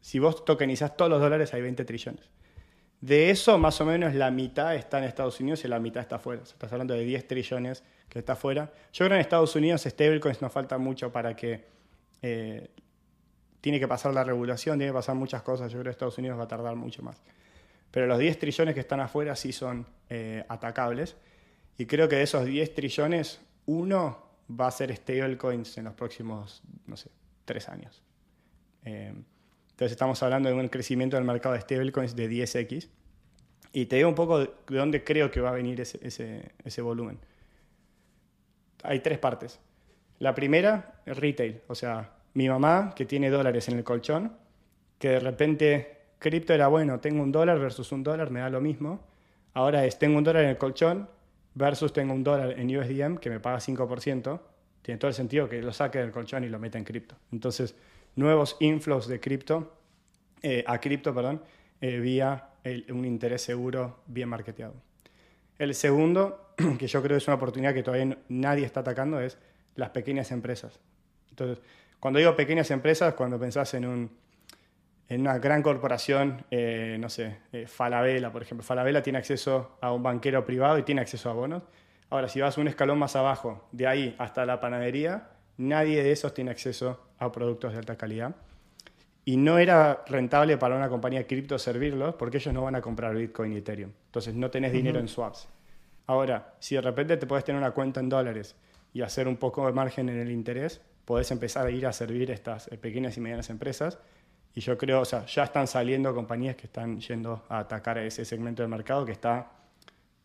[0.01, 2.30] Si vos tokenizás todos los dólares, hay 20 trillones.
[2.99, 6.17] De eso, más o menos, la mitad está en Estados Unidos y la mitad está
[6.17, 6.41] afuera.
[6.43, 8.70] O sea, estás hablando de 10 trillones que está afuera.
[8.91, 11.64] Yo creo que en Estados Unidos stablecoins nos falta mucho para que...
[12.22, 12.70] Eh,
[13.62, 15.72] tiene que pasar la regulación, tiene que pasar muchas cosas.
[15.72, 17.22] Yo creo que Estados Unidos va a tardar mucho más.
[17.89, 21.16] Pero los 10 trillones que están afuera sí son eh, atacables.
[21.78, 24.26] Y creo que de esos 10 trillones, uno
[24.59, 27.12] va a ser stablecoins en los próximos, no sé,
[27.45, 28.01] tres años.
[28.84, 29.14] Eh,
[29.70, 32.89] entonces estamos hablando de un crecimiento del mercado de stablecoins de 10x.
[33.72, 36.82] Y te digo un poco de dónde creo que va a venir ese, ese, ese
[36.82, 37.20] volumen.
[38.84, 39.59] Hay tres partes.
[40.19, 41.61] La primera, es retail.
[41.67, 44.34] O sea, mi mamá que tiene dólares en el colchón,
[44.99, 48.61] que de repente cripto era bueno, tengo un dólar versus un dólar, me da lo
[48.61, 49.01] mismo.
[49.53, 51.09] Ahora es, tengo un dólar en el colchón
[51.55, 54.39] versus tengo un dólar en USDM que me paga 5%.
[54.82, 57.15] Tiene todo el sentido que lo saque del colchón y lo meta en cripto.
[57.32, 57.75] Entonces,
[58.15, 59.73] nuevos inflows de cripto,
[60.41, 61.41] eh, a cripto, perdón,
[61.82, 62.47] eh, vía
[62.89, 64.73] un interés seguro bien marketeado.
[65.57, 69.38] El segundo, que yo creo es una oportunidad que todavía nadie está atacando, es
[69.76, 70.80] las pequeñas empresas.
[71.30, 71.59] Entonces,
[71.99, 74.12] cuando digo pequeñas empresas, cuando pensás en, un,
[75.07, 77.38] en una gran corporación, eh, no sé,
[77.68, 78.64] Falabella, por ejemplo.
[78.64, 81.64] Falabella tiene acceso a un banquero privado y tiene acceso a bonos.
[82.09, 86.34] Ahora, si vas un escalón más abajo, de ahí hasta la panadería, nadie de esos
[86.34, 88.36] tiene acceso a productos de alta calidad.
[89.24, 93.16] Y no era rentable para una compañía cripto servirlos porque ellos no van a comprar
[93.16, 93.91] Bitcoin y Ethereum.
[94.07, 95.47] Entonces no tenés dinero en swaps.
[96.12, 98.57] Ahora, si de repente te puedes tener una cuenta en dólares
[98.93, 102.30] y hacer un poco de margen en el interés, podés empezar a ir a servir
[102.32, 103.97] estas eh, pequeñas y medianas empresas.
[104.53, 108.03] Y yo creo, o sea, ya están saliendo compañías que están yendo a atacar a
[108.03, 109.53] ese segmento del mercado que está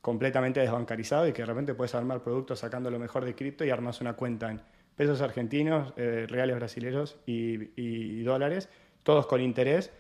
[0.01, 3.71] completamente desbancarizado y que de repente puedes armar productos sacando lo mejor de cripto y
[3.71, 4.61] armas una cuenta en
[4.97, 8.69] pesos argentinos, eh, reales brasileños y, dólares,
[9.05, 9.93] todos con interés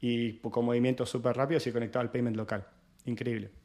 [0.00, 2.66] y con movimientos súper rápidos y conectado al payment local.
[3.04, 3.63] Increíble.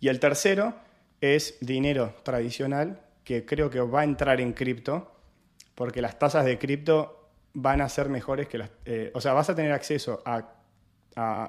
[0.00, 0.74] Y el tercero
[1.20, 5.10] es dinero tradicional, que creo que va a entrar en cripto,
[5.74, 8.70] porque las tasas de cripto van a ser mejores que las...
[8.84, 10.52] Eh, o sea, vas a tener acceso a,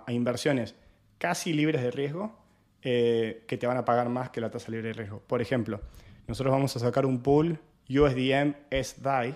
[0.07, 0.75] inversiones
[1.17, 2.33] casi libres de riesgo
[2.81, 5.19] eh, que te van a pagar más que la tasa libre de riesgo.
[5.27, 5.81] Por ejemplo,
[6.25, 9.35] nosotros vamos a sacar un pool USDM es DAI,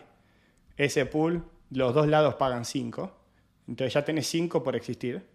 [0.77, 3.11] ese pool, los dos lados pagan 5,
[3.67, 5.25] entonces ya tenés 5 por existir.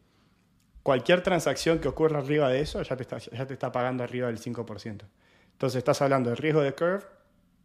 [0.86, 4.28] Cualquier transacción que ocurra arriba de eso ya te está, ya te está pagando arriba
[4.28, 5.02] del 5%.
[5.50, 7.02] Entonces estás hablando de riesgo de curve,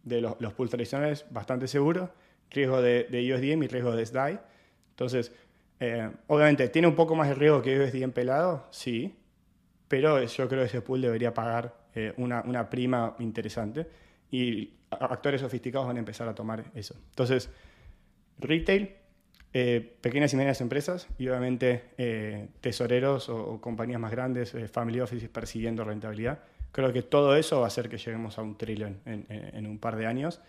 [0.01, 2.09] de los, los pools tradicionales bastante seguros,
[2.49, 4.39] riesgo de, de, USDM y riesgo de SDAI.
[4.89, 5.31] Entonces,
[5.79, 8.65] eh, obviamente, ¿tiene un poco más de riesgo que USDM pelado?
[8.71, 9.15] Sí,
[9.87, 13.87] pero yo creo que ese pool debería pagar eh, una, una prima interesante
[14.31, 16.95] y actores sofisticados van a empezar a tomar eso.
[17.11, 17.51] Entonces,
[18.39, 18.95] retail,
[19.53, 25.01] eh, pequeñas y medianas empresas y obviamente eh, tesoreros o, compañías más grandes, eh, family
[25.01, 26.39] offices persiguiendo rentabilidad.
[26.71, 29.97] Creo que todo eso va a hacer que lleguemos a un trillón en, un par
[29.97, 30.39] de años.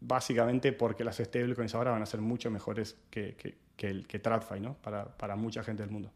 [0.00, 4.74] básicamente porque las stablecoins ahora van a ser mucho mejores que, que, que, TradFi, ¿no?
[4.74, 6.12] Para, para mucha gente del mundo.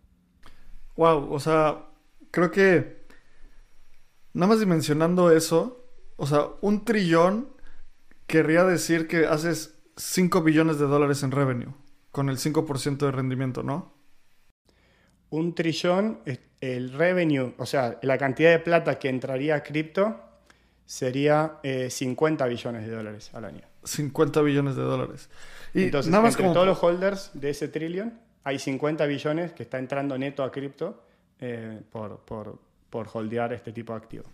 [0.97, 1.86] Wow, o sea,
[2.30, 3.07] creo que
[4.34, 5.86] nada más dimensionando eso,
[6.16, 7.49] o sea, un trillón
[8.26, 11.72] querría decir que haces 5 billones de dólares en revenue,
[12.11, 13.93] con el 5% de rendimiento, ¿no?
[15.30, 16.20] Un trillón,
[16.61, 20.20] el revenue, o sea, la cantidad de plata que entraría a cripto
[20.84, 23.62] sería 50 eh, billones de dólares al año.
[23.84, 25.30] 50 billones de dólares.
[25.74, 26.55] Y Entonces, nada más entre como...
[26.55, 31.03] todos los holders de ese trillón, hay 50 billones que está entrando neto a cripto
[31.40, 32.59] eh, por, por,
[32.90, 34.24] por holdear este tipo de activo.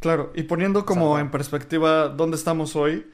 [0.00, 3.06] Claro, y poniendo como en perspectiva dónde estamos hoy,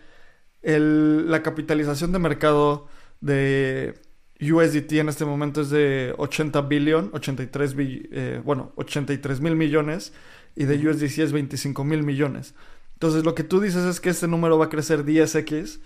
[0.65, 2.89] la capitalización de mercado
[3.21, 3.95] de
[4.41, 10.13] USDT en este momento es de 80 billion, 83, eh, bueno, 83 mil millones
[10.57, 12.55] y de USDC es 25 mil millones.
[12.95, 15.81] Entonces lo que tú dices es que este número va a crecer 10x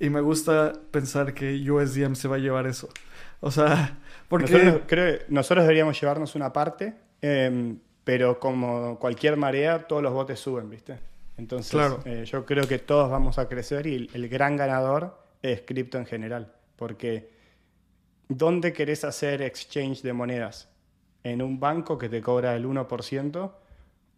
[0.00, 2.88] y me gusta pensar que USDM se va a llevar eso.
[3.40, 3.98] O sea,
[4.28, 4.52] porque...
[4.52, 10.38] Nosotros, creo, nosotros deberíamos llevarnos una parte, em, pero como cualquier marea, todos los botes
[10.40, 11.07] suben, ¿viste?
[11.38, 15.96] Entonces, eh, yo creo que todos vamos a crecer y el, gran ganador es cripto
[15.96, 16.52] en general.
[16.76, 17.30] Porque,
[18.28, 20.68] ¿dónde querés hacer exchange de monedas?
[21.22, 23.52] ¿En un banco que te cobra el 1%?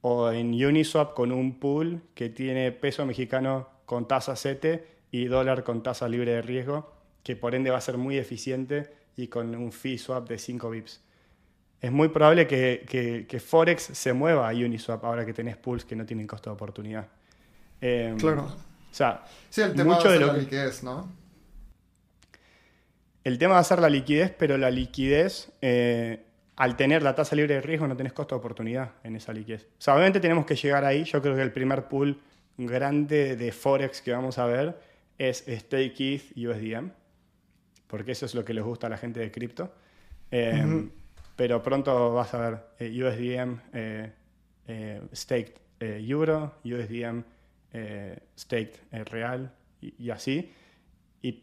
[0.01, 5.62] ¿O en Uniswap con un pool que tiene peso mexicano con tasa CETE y dólar
[5.62, 6.91] con tasa libre de riesgo?
[7.23, 10.71] Que por ende va a ser muy eficiente y con un fee swap de 5
[10.71, 11.03] bips
[11.81, 16.05] es muy probable que, Forex se mueva a Uniswap ahora que tenés pools que no
[16.05, 17.09] tienen costo de oportunidad.
[17.81, 18.45] Em, claro.
[18.45, 21.11] O sea, sí, el tema mucho de, la liquidez, ¿no?
[23.24, 26.24] El tema va a ser la liquidez, pero la liquidez, eh,
[26.57, 29.64] al tener la tasa libre de riesgo, no tenés costo de oportunidad en esa liquidez.
[29.78, 31.05] O sea, obviamente tenemos que llegar ahí.
[31.05, 32.20] Yo creo que el primer pool
[32.59, 34.78] grande de Forex que vamos a ver
[35.16, 36.91] es Stake ETH USDM,
[37.87, 39.72] porque eso es lo que les gusta a la gente de cripto.
[40.31, 40.91] Em,
[41.41, 44.12] pero pronto vas a ver eh, USDM eh,
[44.66, 47.24] eh, staked euro, USDM
[48.36, 48.76] staked
[49.11, 50.53] real y, así.
[51.22, 51.43] Y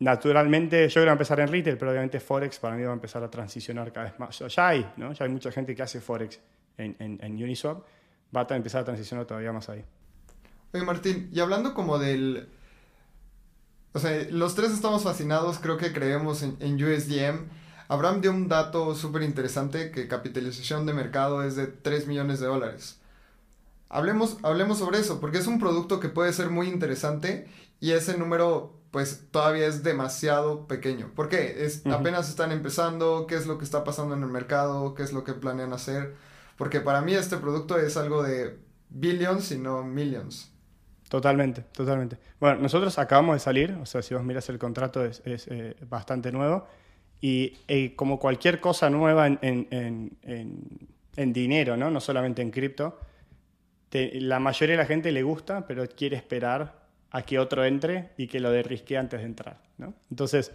[0.00, 3.30] naturalmente yo quiero empezar en retail, pero obviamente Forex para mí va a empezar a
[3.30, 4.38] transicionar cada vez más.
[4.38, 5.14] Ya hay, ¿no?
[5.14, 6.38] Ya hay mucha gente que hace Forex
[6.76, 7.86] en, en, Uniswap.
[8.36, 9.82] Va a empezar a transicionar todavía más ahí.
[10.74, 12.50] Oye, Martín, y hablando como del...
[13.94, 17.61] O sea, los tres estamos fascinados, creo que creemos en, en USDM.
[17.92, 22.46] Abraham dio un dato súper interesante que capitalización de mercado es de 3 millones de
[22.46, 22.98] dólares.
[23.90, 27.48] Hablemos, hablemos sobre eso, porque es un producto que puede ser muy interesante
[27.80, 31.10] y ese número pues todavía es demasiado pequeño.
[31.14, 31.66] ¿Por qué?
[31.66, 35.12] Es, Apenas están empezando, qué es lo que está pasando en el mercado, qué es
[35.12, 36.14] lo que planean hacer.
[36.56, 40.50] Porque para mí este producto es algo de billions y no millions.
[41.10, 42.18] Totalmente, totalmente.
[42.40, 46.32] Bueno, nosotros acabamos de salir, o sea, si vos miras el contrato es, eh, bastante
[46.32, 46.66] nuevo.
[47.22, 50.18] Y eh, como cualquier cosa nueva en,
[51.32, 51.90] dinero, ¿no?
[51.90, 52.98] no solamente en cripto,
[53.92, 58.26] la mayoría de la gente le gusta, pero quiere esperar a que otro entre y
[58.26, 59.58] que lo derrisque antes de entrar.
[59.78, 59.94] ¿no?
[60.10, 60.52] Entonces,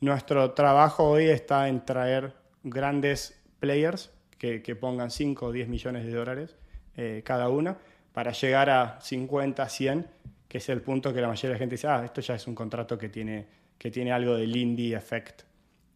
[0.00, 6.12] nuestro trabajo hoy está en traer grandes players que, pongan 5 o 10 millones de
[6.12, 6.56] dólares
[6.96, 7.76] eh, cada uno
[8.12, 10.06] para llegar a 50, 100,
[10.48, 12.46] que es el punto que la mayoría de la gente dice, ah, esto ya es
[12.46, 13.46] un contrato que tiene,
[13.76, 15.42] que tiene algo del indie effect.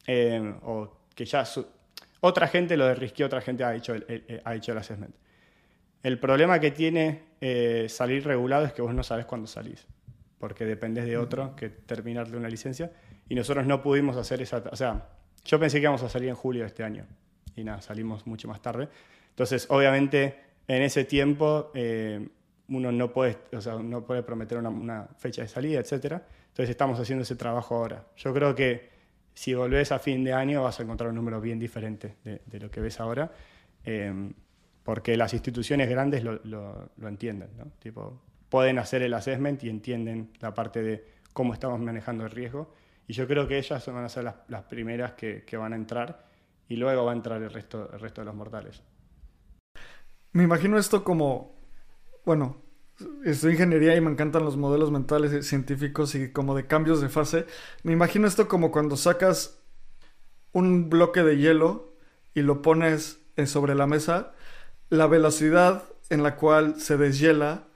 [0.07, 1.44] Em, o que ya
[2.20, 5.14] otra gente lo derrisqueó, otra gente ha hecho el, ha hecho el assessment.
[6.03, 9.86] El problema que tiene eh, salir regulado es que vos no sabes cuándo salís,
[10.38, 12.90] porque dependes de otro que terminarle una licencia,
[13.28, 14.62] y nosotros no pudimos hacer esa...
[14.70, 15.09] O sea,
[15.44, 17.07] yo pensé que íbamos a salir en julio de este año,
[17.55, 18.88] y nada, salimos mucho más tarde.
[19.30, 22.26] Entonces, obviamente, en ese tiempo eh,
[22.68, 26.20] uno no puede, o sea, no puede prometer una, una fecha de salida, etc.
[26.48, 28.05] Entonces estamos haciendo ese trabajo ahora.
[28.16, 28.89] Yo creo que
[29.41, 32.70] si volvés a fin de año vas a encontrar un número bien diferente de, lo
[32.70, 33.32] que ves ahora,
[33.84, 34.34] em,
[34.82, 37.64] porque las instituciones grandes lo, entienden, ¿no?
[37.78, 38.20] Tipo,
[38.51, 42.74] pueden hacer el assessment y entienden la parte de cómo estamos manejando el riesgo.
[43.09, 45.76] Y yo creo que ellas van a ser las, las primeras que, que, van a
[45.76, 46.22] entrar
[46.68, 48.82] y luego va a entrar el resto, el resto de los mortales.
[50.32, 51.57] Me imagino esto como,
[52.26, 52.59] bueno,
[53.24, 57.46] estudio ingeniería y me encantan los modelos mentales científicos y como de cambios de fase.
[57.82, 59.59] Me imagino esto como cuando sacas
[60.53, 61.94] un bloque de hielo
[62.34, 64.32] y lo pones eh, sobre la mesa
[64.90, 67.68] la velocidad en la cual se deshiela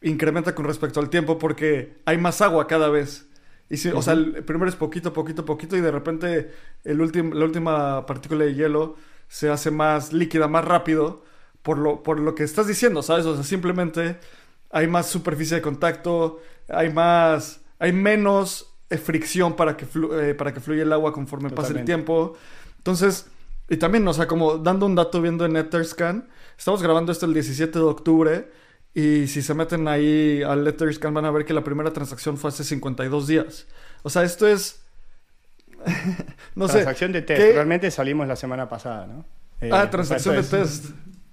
[0.00, 3.28] incrementa con respecto al tiempo porque hay más agua cada vez.
[3.68, 6.50] Y si, O sea, el primero es poquito, poquito, poquito y de repente
[6.84, 8.96] el la última partícula de hielo
[9.28, 11.22] se hace más líquida, más rápido
[11.62, 13.26] por lo, por lo que estás diciendo, ¿sabes?
[13.26, 14.18] O sea, simplemente
[14.70, 20.52] hay más superficie de contacto, hay más, hay menos eh, fricción para que, eh, para
[20.52, 22.36] que fluya el agua conforme pase el tiempo.
[22.78, 23.26] Entonces,
[23.68, 27.34] y también, o sea, como dando un dato viendo en Etherscan, estamos grabando esto el
[27.34, 28.48] 17 de octubre
[28.94, 32.48] y si se meten ahí al Etherscan van a ver que la primera transacción fue
[32.48, 33.66] hace 52 días.
[34.02, 34.82] O sea, esto es...
[36.56, 37.40] no transacción de test.
[37.40, 39.24] Realmente salimos la semana pasada, ¿no?
[39.70, 40.86] ah, eh, transacción de test.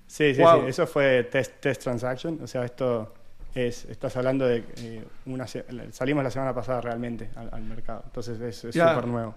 [0.07, 0.67] Sí, sí, sí.
[0.67, 2.39] Eso fue test, test transaction.
[2.43, 3.13] O sea, esto
[3.55, 5.47] es, estás hablando de eh, una,
[5.91, 8.03] salimos la semana pasada realmente al, mercado.
[8.05, 9.33] Entonces es súper nuevo.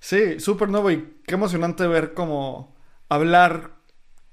[0.00, 2.74] Sí, súper nuevo y qué emocionante ver cómo
[3.08, 3.70] hablar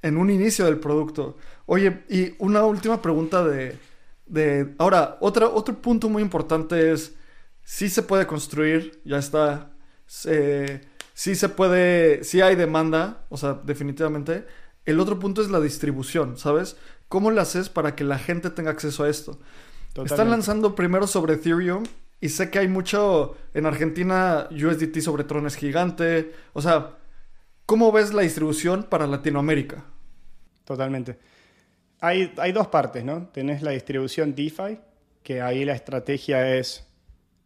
[0.01, 1.37] en un inicio del producto.
[1.67, 3.77] Oye, y una última pregunta de...
[4.25, 7.15] de ahora, otra, otro punto muy importante es,
[7.63, 9.71] si se puede construir, ya está,
[10.05, 14.45] si se puede, si hay demanda, o sea, definitivamente.
[14.87, 16.77] El otro punto es la distribución, ¿sabes?
[17.09, 19.37] ¿Cómo lo haces para que la gente tenga acceso a esto?
[20.05, 21.83] Están lanzando primero sobre Ethereum
[22.21, 26.31] y sé que hay mucho en Argentina USDT sobre Tron es gigante.
[26.53, 26.95] O sea,
[27.65, 29.83] ¿cómo ves la distribución para Latinoamérica?
[30.63, 31.19] Totalmente.
[31.99, 33.27] Hay, hay dos partes, ¿no?
[33.27, 34.79] Tenés la distribución DeFi,
[35.21, 36.87] que ahí la estrategia es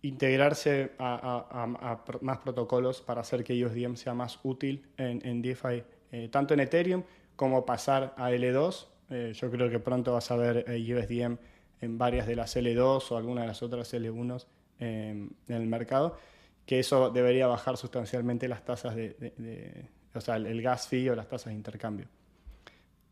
[0.03, 6.29] integrarse a, más protocolos para hacer que USDM sea más útil en, en DeFi, eh,
[6.31, 7.03] tanto en Ethereum
[7.41, 8.85] como pasar a L2.
[9.09, 11.39] Eh, yo creo que pronto vas a ver eh, USDM
[11.81, 14.45] en varias de las L2 o alguna de las otras L1
[14.77, 16.19] en el mercado,
[16.67, 21.27] que eso debería bajar sustancialmente las tasas de, o sea, el gas fee o las
[21.27, 22.05] tasas de intercambio.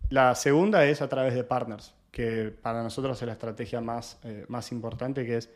[0.10, 4.72] La segunda es a través de partners, que para nosotros es la estrategia más, más
[4.72, 5.50] importante, que es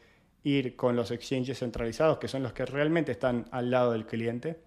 [0.43, 4.59] ir con los exchanges centralizados, que son los que realmente están al lado del cliente,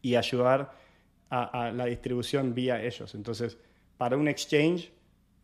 [0.00, 0.85] y ayudar
[1.30, 3.14] a, la distribución vía ellos.
[3.14, 3.58] Entonces,
[3.96, 4.92] para un exchange,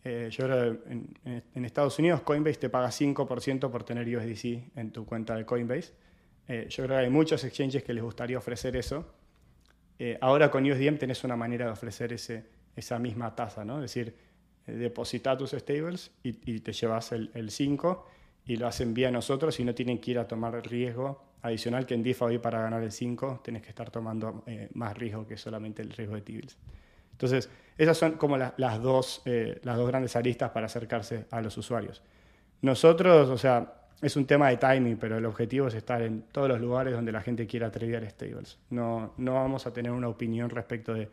[0.04, 1.14] eh, yo creo en,
[1.54, 5.92] en, Estados Unidos Coinbase te paga 5% por tener USDC en tu cuenta de Coinbase.
[6.48, 9.06] Eh, yo creo que hay muchos exchanges que les gustaría ofrecer eso.
[9.98, 13.76] Eh, ahora con USDM tenés una manera de ofrecer ese, esa misma tasa, ¿no?
[13.76, 14.16] Es decir,
[14.66, 18.06] deposita tus stables y, te llevas el, el 5
[18.46, 21.86] y lo hacen vía nosotros y no tienen que ir a tomar el riesgo adicional
[21.86, 25.26] que en DeFi hoy para ganar el 5 tenés que estar tomando eh, más riesgo
[25.26, 26.56] que solamente el riesgo de T-bills.
[27.12, 31.56] Entonces, esas son como las, dos, eh, las dos grandes aristas para acercarse a los
[31.56, 32.02] usuarios.
[32.62, 36.48] Nosotros, o sea, es un tema de timing, pero el objetivo es estar en todos
[36.48, 38.58] los lugares donde la gente quiera tradear stables.
[38.70, 41.08] No, no vamos a tener una opinión respecto de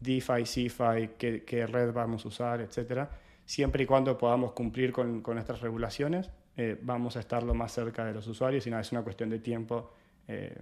[0.00, 3.08] DeFi, CeFi, qué, qué red vamos a usar, etc.
[3.48, 7.72] Siempre y cuando podamos cumplir con, con nuestras regulaciones eh, vamos a estar lo más
[7.72, 9.90] cerca de los usuarios y nada, es una cuestión de tiempo.
[10.26, 10.54] Eh,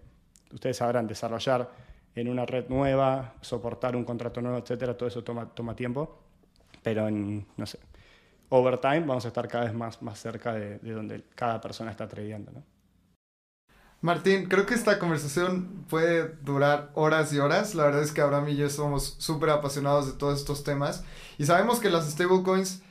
[0.52, 1.68] ustedes sabrán desarrollar
[2.14, 6.22] en una red nueva, soportar un contrato nuevo, etcétera, todo eso toma, tiempo,
[6.80, 7.80] pero en, no sé,
[8.50, 12.52] over vamos a estar cada vez más, más cerca de, donde cada persona está tradeando,
[12.52, 12.62] ¿no?
[14.00, 17.74] Martín, creo que esta conversación puede durar horas y horas.
[17.74, 21.04] La verdad es que Abraham y yo somos súper apasionados de todos estos temas
[21.38, 22.82] y sabemos que las stablecoins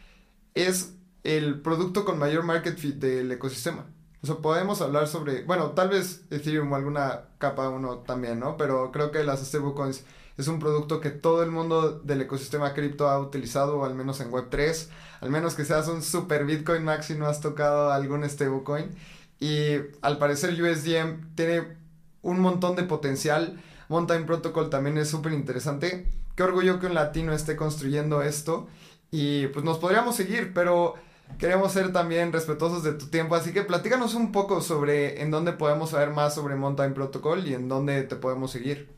[0.56, 0.94] es
[1.24, 3.86] el producto con mayor market fit del ecosistema.
[4.22, 8.58] O sea, podemos hablar sobre, bueno, tal vez Ethereum o alguna capa uno también, ¿no?
[8.58, 10.04] Pero creo que las stablecoins
[10.38, 14.20] es un producto que todo el mundo del ecosistema cripto ha utilizado, o al menos
[14.22, 14.90] en Web3,
[15.22, 18.96] al menos que seas un super Bitcoin Max y no has tocado algún stablecoin.
[19.40, 21.78] Y al parecer USDM tiene
[22.22, 23.62] un montón de potencial.
[23.90, 26.08] Mountain Protocol también es súper interesante.
[26.36, 28.68] Qué orgullo que un latino esté construyendo esto.
[29.12, 30.96] Y pues nos podríamos seguir, pero
[31.38, 35.54] queremos ser también respetuosos de tu tiempo, así que platícanos un poco sobre en dónde
[35.54, 38.90] podemos saber más sobre Mountain Protocol y en dónde te podemos seguir.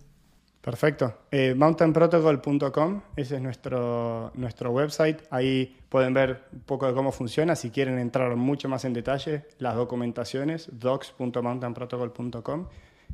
[0.68, 1.20] Perfecto.
[1.32, 5.22] Eh, mountainprotocol.com, ese es nuestro, nuestro website.
[5.30, 7.56] Ahí pueden ver un poco de cómo funciona.
[7.56, 12.68] Si quieren entrar mucho más en detalle, las documentaciones, docs.mountainprotocol.com.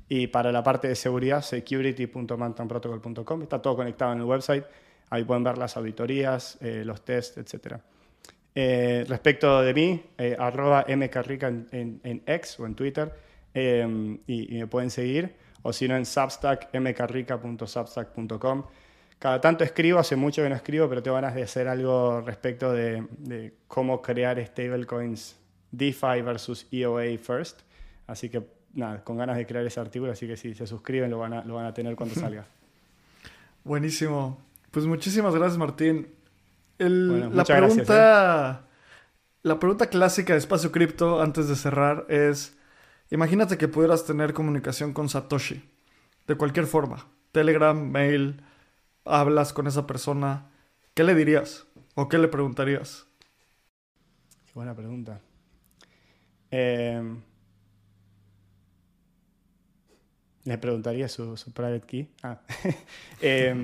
[0.10, 3.44] Y para la parte de seguridad, security.mountainprotocol.com.
[3.44, 4.66] Está todo conectado en el website.
[5.12, 7.82] Ahí pueden ver las auditorías, eh, los tests, etcétera.
[8.56, 10.04] Eh, respecto de mí,
[10.40, 13.14] arroba mcarrica en, en, X o en Twitter
[13.54, 15.43] y, me pueden seguir.
[15.64, 18.64] O si no, en Substack, mcarrica.substack.com.
[19.20, 22.72] Cada tanto escribo, hace mucho que no escribo, pero tengo ganas de hacer algo respecto
[22.74, 25.38] de, cómo crear stablecoins
[25.72, 27.62] DeFi versus EOA first.
[28.08, 28.44] Así que
[28.74, 31.44] nada, con ganas de crear ese artículo, así que si se suscriben lo van a,
[31.46, 32.46] lo van a tener cuando salga.
[33.64, 34.38] Buenísimo.
[34.72, 36.08] Pues muchísimas gracias, Martín.
[36.78, 38.62] El- Bueno, la muchas gracias, pregunta.
[39.44, 42.58] La pregunta clásica de Espacio Cripto antes de cerrar es:
[43.14, 45.64] Imagínate que pudieras tener comunicación con Satoshi.
[46.26, 47.06] De cualquier forma.
[47.32, 48.42] Telegram, mail,
[49.06, 50.50] hablas con esa persona.
[50.96, 51.68] ¿Qué le dirías?
[51.94, 53.06] ¿O qué le preguntarías?
[54.48, 55.22] Qué buena pregunta.
[56.50, 57.02] Eh,
[60.46, 62.10] le preguntaría su, su private key.
[62.24, 62.40] Ah.
[63.26, 63.56] Eh,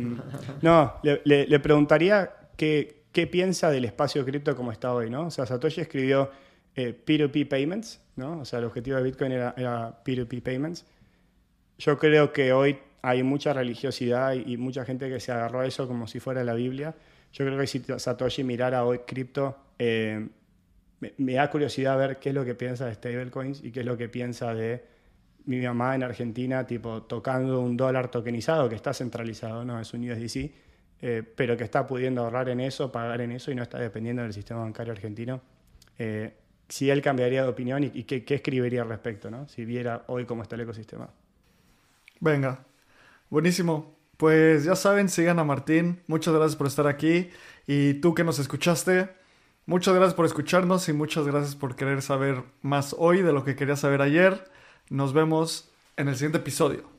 [0.61, 5.25] no, le, le- le preguntaría qué, qué piensa del espacio cripto como está hoy, ¿no?
[5.25, 6.31] O sea, Satoshi escribió
[6.79, 8.39] eh, P2P payments, ¿no?
[8.39, 10.85] O sea, el objetivo de Bitcoin era, era P2P payments.
[11.77, 15.87] Yo creo que hoy hay mucha religiosidad y, mucha gente que se agarró a eso
[15.87, 16.95] como si fuera la Biblia.
[17.33, 20.27] Yo creo que si Satoshi mirara hoy cripto, eh,
[20.99, 23.85] me, me da curiosidad ver qué es lo que piensa de stablecoins y qué es
[23.85, 24.83] lo que piensa de
[25.45, 30.09] mi mamá en Argentina, tipo tocando un dólar tokenizado que está centralizado, no es un
[30.09, 30.51] USDC,
[31.01, 34.21] eh, pero que está pudiendo ahorrar en eso, pagar en eso y no está dependiendo
[34.21, 35.41] del sistema bancario argentino.
[35.97, 36.33] Eh,
[36.69, 39.47] si él cambiaría de opinión y, qué, qué escribiría al respecto, ¿no?
[39.49, 41.09] si viera hoy cómo está el ecosistema.
[42.19, 42.65] Venga.
[43.29, 43.95] Buenísimo.
[44.17, 46.01] Pues ya saben, sigan a Martín.
[46.07, 47.29] Muchas gracias por estar aquí.
[47.67, 49.09] Y tú que nos escuchaste,
[49.65, 53.55] muchas gracias por escucharnos y muchas gracias por querer saber más hoy de lo que
[53.55, 54.43] querías saber ayer.
[54.89, 56.98] Nos vemos en el siguiente episodio.